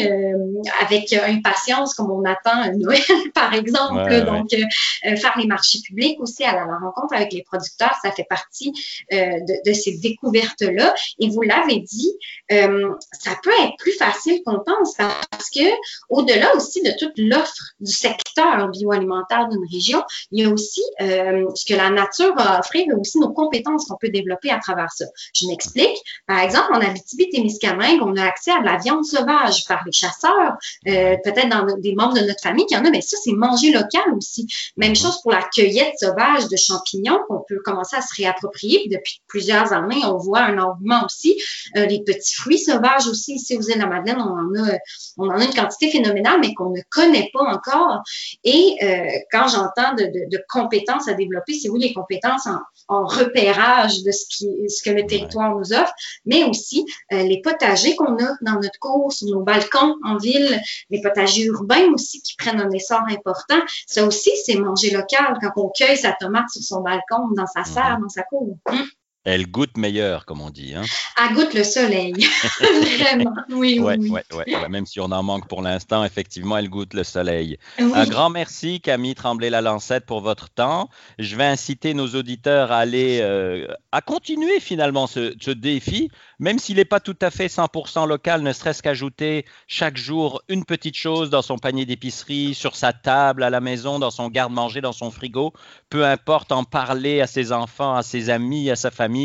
avec 0.82 1.14
impatience, 1.14 1.94
comme 1.94 2.10
on 2.10 2.24
attend 2.24 2.72
Noël, 2.78 3.02
par 3.34 3.54
exemple. 3.54 4.24
Donc, 4.26 4.50
faire 4.50 5.34
les 5.38 5.46
marchés 5.46 5.80
publics 5.86 6.20
aussi 6.20 6.44
à 6.44 6.54
la, 6.54 6.66
rencontre 6.66 7.14
avec 7.14 7.34
les 7.34 7.44
producteurs, 7.44 7.96
ça 8.02 8.12
fait 8.12 8.26
partie 8.30 8.72
de, 9.12 9.70
de 9.70 9.74
ces 9.74 9.98
découvertes-là. 9.98 10.94
Et 11.20 11.30
vous 11.30 11.42
l'avez 11.42 11.80
dit, 11.80 12.12
euh, 12.52 12.94
ça 13.12 13.32
peut 13.44 13.52
être 13.64 13.78
plus 13.78 13.94
facile 13.94 14.42
qu'on 14.46 14.60
pense 14.60 14.96
parce 14.96 15.50
que 15.54 15.62
au-delà 16.10 16.56
aussi 16.56 16.82
de 16.82 16.92
toute 16.98 17.18
l'offre 17.18 17.74
du 17.80 17.92
secteur 17.92 18.70
bioalimentaire 18.70 19.48
d'une 19.50 19.66
région, 19.72 20.04
il 20.32 20.44
y 20.44 20.46
a 20.46 20.50
aussi 20.50 20.82
euh, 21.02 21.46
ce 21.56 21.66
que 21.66 21.78
la 21.78 21.90
nature 21.90 22.36
va 22.36 22.60
offrir, 22.60 22.86
mais 22.88 22.96
aussi 22.96 23.20
nos 23.20 23.32
compétences 23.32 23.86
qu'on 23.86 23.98
peut 23.98 24.10
développer 24.10 24.50
à 24.50 24.60
travers 24.60 24.92
ça. 24.92 25.06
Je 25.34 25.48
m'explique. 25.48 25.98
Par 26.28 26.40
exemple, 26.40 26.74
en 26.74 26.82
Abitibi-Témiscamingue, 26.82 28.02
on 28.02 28.16
a 28.16 28.24
accès 28.24 28.52
à 28.52 28.60
de 28.60 28.66
la 28.66 28.78
viande 28.78 29.06
sauvage 29.06 29.66
par 29.68 29.84
les 29.86 29.92
chasseurs, 29.92 30.54
euh, 30.88 31.16
peut-être 31.24 31.50
dans 31.50 31.66
des 31.78 31.94
membres 31.96 32.16
de 32.16 32.22
notre 32.22 32.42
famille 32.42 32.66
qui 32.66 32.76
en 32.76 32.86
a, 32.86 32.90
mais 32.90 33.02
ça, 33.02 33.18
c'est 33.24 33.34
manger 33.34 33.72
local 33.72 34.14
aussi. 34.16 34.48
Même 34.78 34.96
chose 34.96 35.22
pour 35.22 35.32
la 35.32 35.44
cueillette 35.44 35.98
sauvage 36.00 36.48
de 36.48 36.58
champignons 36.58 37.20
qu'on 37.28 37.44
peut 37.48 37.60
commencer 37.64 37.96
à 37.96 38.02
se 38.02 38.14
réapproprier. 38.16 38.88
Depuis 38.90 39.22
plusieurs 39.28 39.74
années, 39.74 40.02
on 40.06 40.18
voit 40.18 40.42
un 40.42 40.58
engouement 40.58 40.87
aussi. 41.06 41.40
Euh, 41.76 41.86
les 41.86 42.04
petits 42.04 42.36
fruits 42.36 42.60
sauvages 42.60 43.08
aussi, 43.08 43.36
ici 43.36 43.58
aux 43.58 43.62
îles 43.62 43.76
de 43.76 43.80
la 43.80 43.88
Madeleine, 43.88 44.20
on 44.20 44.32
en 44.32 44.66
a, 44.66 44.78
on 45.18 45.28
en 45.28 45.40
a 45.40 45.44
une 45.44 45.54
quantité 45.54 45.90
phénoménale, 45.90 46.40
mais 46.40 46.54
qu'on 46.54 46.70
ne 46.70 46.82
connaît 46.90 47.30
pas 47.34 47.44
encore. 47.44 48.02
Et 48.44 48.76
euh, 48.82 49.06
quand 49.32 49.48
j'entends 49.48 49.94
de, 49.96 50.38
compétences 50.50 51.08
à 51.08 51.14
développer, 51.14 51.54
c'est 51.54 51.70
oui 51.70 51.80
les 51.80 51.94
compétences 51.94 52.48
en, 52.88 53.06
repérage 53.06 54.04
de 54.04 54.12
ce, 54.12 54.26
qui, 54.30 54.48
ce 54.70 54.84
que 54.84 54.94
le 54.94 55.06
territoire 55.06 55.56
nous 55.56 55.74
offre, 55.74 55.94
mais 56.26 56.44
aussi 56.44 56.86
euh, 57.14 57.24
les 57.24 57.42
potagers 57.42 57.96
qu'on 57.96 58.18
a 58.18 58.36
dans 58.42 58.56
notre 58.56 58.80
cours, 58.80 59.12
sur 59.12 59.28
nos 59.28 59.42
balcons 59.42 59.96
en 60.04 60.18
ville, 60.18 60.60
les 60.90 61.02
potagers 61.02 61.46
urbains 61.46 61.92
aussi 61.94 62.22
qui 62.22 62.36
prennent 62.36 62.62
un 62.62 62.72
essor 62.72 63.02
important. 63.10 63.60
Ça 63.88 64.06
aussi, 64.06 64.32
c'est 64.46 64.56
manger 64.56 64.92
local 64.92 65.38
quand 65.42 65.52
on 65.58 65.70
cueille 65.70 65.98
sa 65.98 66.14
tomate 66.14 66.50
sur 66.50 66.64
son 66.64 66.82
balcon, 66.82 67.30
dans 67.36 67.48
sa 67.48 67.64
serre, 67.64 67.98
dans 68.02 68.10
sa 68.10 68.24
cour. 68.24 68.58
Hum. 68.70 68.88
Elle 69.24 69.46
goûte 69.52 69.76
meilleur, 69.76 70.26
comme 70.26 70.40
on 70.40 70.50
dit. 70.50 70.74
Hein? 70.74 70.84
Elle 71.18 71.36
goûte 71.36 71.54
le 71.54 71.66
soleil. 71.66 72.14
Vraiment. 72.62 73.36
Oui, 73.50 73.78
oui. 73.78 74.10
Ouais, 74.10 74.24
ouais, 74.34 74.70
Même 74.70 74.86
si 74.86 75.02
on 75.02 75.12
en 75.12 75.22
manque 75.22 75.50
pour 75.50 75.62
l'instant, 75.62 76.06
effectivement, 76.06 76.58
elle 76.58 76.70
goûte 76.70 76.94
le 76.94 77.04
soleil. 77.04 77.58
Un 77.78 78.06
grand 78.06 78.30
merci, 78.30 78.80
Camille 78.80 79.16
Tremblay-la-Lancette, 79.16 80.06
pour 80.06 80.22
votre 80.22 80.50
temps. 80.50 80.90
Je 81.20 81.36
vais 81.36 81.44
inciter 81.44 81.94
nos 81.94 82.08
auditeurs 82.16 82.72
à 82.72 82.78
aller, 82.78 83.20
euh, 83.22 83.68
à 83.92 84.00
continuer 84.00 84.62
finalement 84.62 85.08
ce, 85.08 85.36
ce 85.42 85.52
défi, 85.52 86.10
même 86.40 86.58
s'il 86.58 86.78
n'est 86.78 86.86
pas 86.86 87.02
tout 87.02 87.18
à 87.22 87.30
fait 87.30 87.48
100% 87.48 88.08
local, 88.08 88.44
ne 88.44 88.54
serait-ce 88.54 88.82
qu'ajouter 88.82 89.46
chaque 89.68 89.98
jour 89.98 90.42
une 90.48 90.64
petite 90.64 90.96
chose 90.96 91.30
dans 91.30 91.42
son 91.42 91.58
panier 91.58 91.86
d'épicerie, 91.86 92.54
sur 92.54 92.78
sa 92.78 92.94
table, 92.94 93.44
à 93.44 93.50
la 93.50 93.60
maison, 93.60 94.00
dans 94.00 94.12
son 94.12 94.30
garde-manger, 94.30 94.80
dans 94.80 94.94
son 94.94 95.12
frigo. 95.12 95.52
Peu 95.90 96.06
importe, 96.06 96.54
en 96.54 96.64
parler 96.64 97.20
à 97.20 97.28
ses 97.28 97.52
enfants, 97.52 97.96
à 97.96 98.04
ses 98.04 98.30
amis, 98.30 98.70
à 98.70 98.78
sa 98.78 98.90
famille 98.90 99.17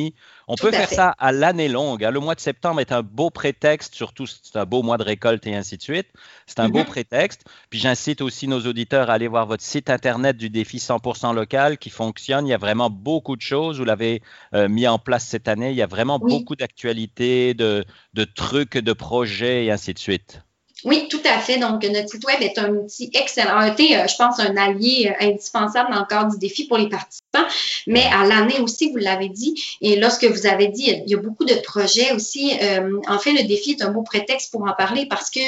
on 0.48 0.56
peut 0.56 0.70
faire 0.70 0.88
ça 0.88 1.14
à 1.18 1.32
l'année 1.32 1.68
longue. 1.68 2.04
Hein. 2.04 2.10
Le 2.10 2.20
mois 2.20 2.34
de 2.34 2.40
septembre 2.40 2.80
est 2.80 2.92
un 2.92 3.02
beau 3.02 3.30
prétexte, 3.30 3.94
surtout 3.94 4.26
c'est 4.26 4.56
un 4.56 4.64
beau 4.64 4.82
mois 4.82 4.98
de 4.98 5.02
récolte 5.02 5.46
et 5.46 5.54
ainsi 5.54 5.76
de 5.76 5.82
suite. 5.82 6.08
C'est 6.46 6.60
un 6.60 6.68
beau 6.68 6.80
mm-hmm. 6.80 6.86
prétexte. 6.86 7.44
Puis 7.70 7.78
j'incite 7.78 8.20
aussi 8.20 8.48
nos 8.48 8.60
auditeurs 8.60 9.10
à 9.10 9.14
aller 9.14 9.28
voir 9.28 9.46
votre 9.46 9.62
site 9.62 9.90
internet 9.90 10.36
du 10.36 10.50
défi 10.50 10.78
100% 10.78 11.34
local 11.34 11.78
qui 11.78 11.90
fonctionne. 11.90 12.46
Il 12.46 12.50
y 12.50 12.54
a 12.54 12.58
vraiment 12.58 12.90
beaucoup 12.90 13.36
de 13.36 13.42
choses. 13.42 13.78
Vous 13.78 13.84
l'avez 13.84 14.22
euh, 14.54 14.68
mis 14.68 14.86
en 14.86 14.98
place 14.98 15.26
cette 15.26 15.48
année. 15.48 15.70
Il 15.70 15.76
y 15.76 15.82
a 15.82 15.86
vraiment 15.86 16.18
beaucoup 16.18 16.56
d'actualités, 16.56 17.54
de, 17.54 17.84
de 18.14 18.24
trucs, 18.24 18.78
de 18.78 18.92
projets 18.92 19.64
et 19.64 19.70
ainsi 19.70 19.94
de 19.94 19.98
suite. 19.98 20.42
Oui, 20.84 21.06
tout 21.08 21.20
à 21.24 21.38
fait. 21.38 21.58
Donc, 21.58 21.84
notre 21.84 22.08
site 22.08 22.24
Web 22.24 22.42
est 22.42 22.58
un 22.58 22.70
outil 22.70 23.10
excellent, 23.14 23.56
a 23.56 23.68
été, 23.68 23.96
euh, 23.96 24.06
je 24.08 24.16
pense, 24.16 24.40
un 24.40 24.56
allié 24.56 25.10
euh, 25.10 25.26
indispensable 25.26 25.92
dans 25.92 26.00
le 26.00 26.06
cadre 26.06 26.32
du 26.32 26.38
défi 26.38 26.66
pour 26.66 26.76
les 26.76 26.88
participants, 26.88 27.46
mais 27.86 28.04
à 28.12 28.26
l'année 28.26 28.58
aussi, 28.60 28.90
vous 28.90 28.96
l'avez 28.96 29.28
dit. 29.28 29.54
Et 29.80 29.96
lorsque 29.96 30.24
vous 30.24 30.46
avez 30.46 30.68
dit, 30.68 31.02
il 31.06 31.10
y 31.10 31.14
a 31.14 31.18
beaucoup 31.18 31.44
de 31.44 31.54
projets 31.54 32.12
aussi. 32.12 32.52
Euh, 32.60 32.98
en 33.06 33.18
fait, 33.18 33.32
le 33.32 33.46
défi 33.46 33.72
est 33.72 33.82
un 33.82 33.90
beau 33.90 34.02
prétexte 34.02 34.50
pour 34.50 34.62
en 34.62 34.72
parler 34.76 35.06
parce 35.06 35.30
que 35.30 35.40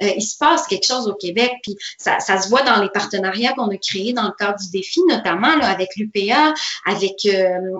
il 0.00 0.22
se 0.22 0.36
passe 0.38 0.66
quelque 0.66 0.86
chose 0.86 1.08
au 1.08 1.14
Québec, 1.14 1.52
puis 1.62 1.76
ça, 1.98 2.20
ça 2.20 2.40
se 2.40 2.48
voit 2.48 2.62
dans 2.62 2.80
les 2.80 2.88
partenariats 2.88 3.52
qu'on 3.54 3.68
a 3.68 3.76
créés 3.76 4.12
dans 4.12 4.24
le 4.24 4.32
cadre 4.38 4.58
du 4.58 4.70
défi, 4.70 5.00
notamment 5.08 5.56
là, 5.56 5.68
avec 5.68 5.96
l'UPA, 5.96 6.54
avec, 6.84 7.26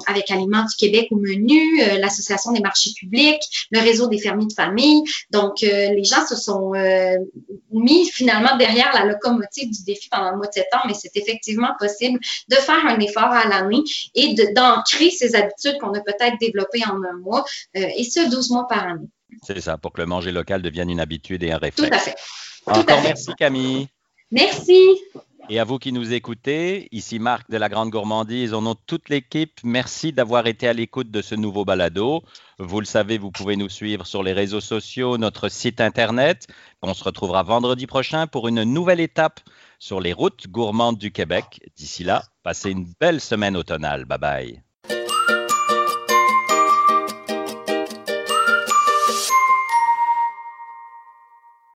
avec 0.07 0.31
Aliments 0.31 0.65
du 0.65 0.75
Québec 0.77 1.09
au 1.11 1.17
menu, 1.17 1.81
l'Association 1.99 2.53
des 2.53 2.61
marchés 2.61 2.91
publics, 2.97 3.43
le 3.71 3.81
réseau 3.81 4.09
des 4.09 4.19
fermiers 4.19 4.47
de 4.47 4.53
famille. 4.53 5.03
Donc, 5.31 5.61
les 5.61 6.05
gens 6.05 6.27
se 6.27 6.37
sont 6.37 6.73
euh, 6.97 7.19
mis 7.71 8.07
finalement 8.07 8.57
derrière 8.57 8.93
la 8.95 9.05
locomotive 9.05 9.71
du 9.71 9.85
défi 9.85 10.09
pendant 10.09 10.31
le 10.31 10.37
mois 10.37 10.47
de 10.47 10.53
septembre, 10.53 10.85
mais 10.89 10.95
c'est 10.95 11.17
effectivement 11.17 11.73
possible 11.79 12.19
de 12.49 12.57
faire 12.57 12.85
un 12.87 12.99
effort 13.01 13.25
à 13.31 13.49
l'année 13.49 13.83
et 14.15 14.35
d'ancrer 14.55 15.11
ces 15.11 15.35
habitudes 15.35 15.79
qu'on 15.81 15.93
a 15.95 16.01
peut-être 16.01 16.39
développées 16.41 16.85
en 16.87 17.03
un 17.03 17.19
mois, 17.21 17.45
euh, 17.77 17.87
et 17.97 18.05
ce, 18.05 18.31
12 18.31 18.51
mois 18.51 18.67
par 18.69 18.87
année. 18.87 19.09
C'est 19.43 19.61
ça, 19.61 19.77
pour 19.77 19.93
que 19.93 20.01
le 20.01 20.07
manger 20.07 20.33
local 20.33 20.63
devienne 20.63 20.91
une 20.91 21.01
habitude 21.01 21.43
et 21.43 21.53
un 21.53 21.59
réflexe. 21.59 21.89
Tout 21.89 21.95
à 21.95 21.99
fait. 21.99 22.17
Encore 22.67 23.03
merci 23.03 23.31
Camille. 23.39 23.89
Merci. 24.31 24.81
Et 25.49 25.61
à 25.61 25.65
vous 25.65 25.79
qui 25.79 25.93
nous 25.93 26.13
écoutez, 26.13 26.89
ici 26.91 27.21
Marc 27.21 27.49
de 27.49 27.57
la 27.57 27.69
Grande 27.69 27.91
Gourmandise, 27.91 28.53
au 28.53 28.61
nom 28.61 28.73
de 28.73 28.81
toute 28.85 29.09
l'équipe, 29.09 29.61
merci 29.63 30.13
d'avoir 30.13 30.49
été 30.49 30.67
à 30.67 30.73
l'écoute 30.73 31.13
de 31.13 31.23
ce 31.23 31.37
nouveau 31.37 31.65
balado. 31.65 32.25
Vous 32.59 32.81
le 32.81 32.87
savez, 32.87 33.17
vous 33.17 33.31
pouvez 33.31 33.55
nous 33.57 33.69
suivre 33.69 34.07
sur 34.07 34.25
les 34.25 34.33
réseaux 34.33 34.61
sociaux, 34.61 35.19
notre 35.19 35.49
site 35.49 35.81
internet. 35.81 36.49
On 36.83 36.95
se 36.95 37.05
retrouvera 37.05 37.45
vendredi 37.45 37.87
prochain 37.87 38.27
pour 38.27 38.49
une 38.49 38.65
nouvelle 38.65 39.01
étape 39.01 39.39
sur 39.79 40.01
les 40.01 40.13
routes 40.13 40.49
gourmandes 40.49 40.99
du 40.99 41.13
Québec. 41.13 41.61
D'ici 41.77 42.03
là, 42.03 42.25
passez 42.43 42.73
une 42.73 42.93
belle 43.01 43.21
semaine 43.21 43.57
automnale. 43.57 44.05
Bye 44.05 44.19
bye. 44.19 44.66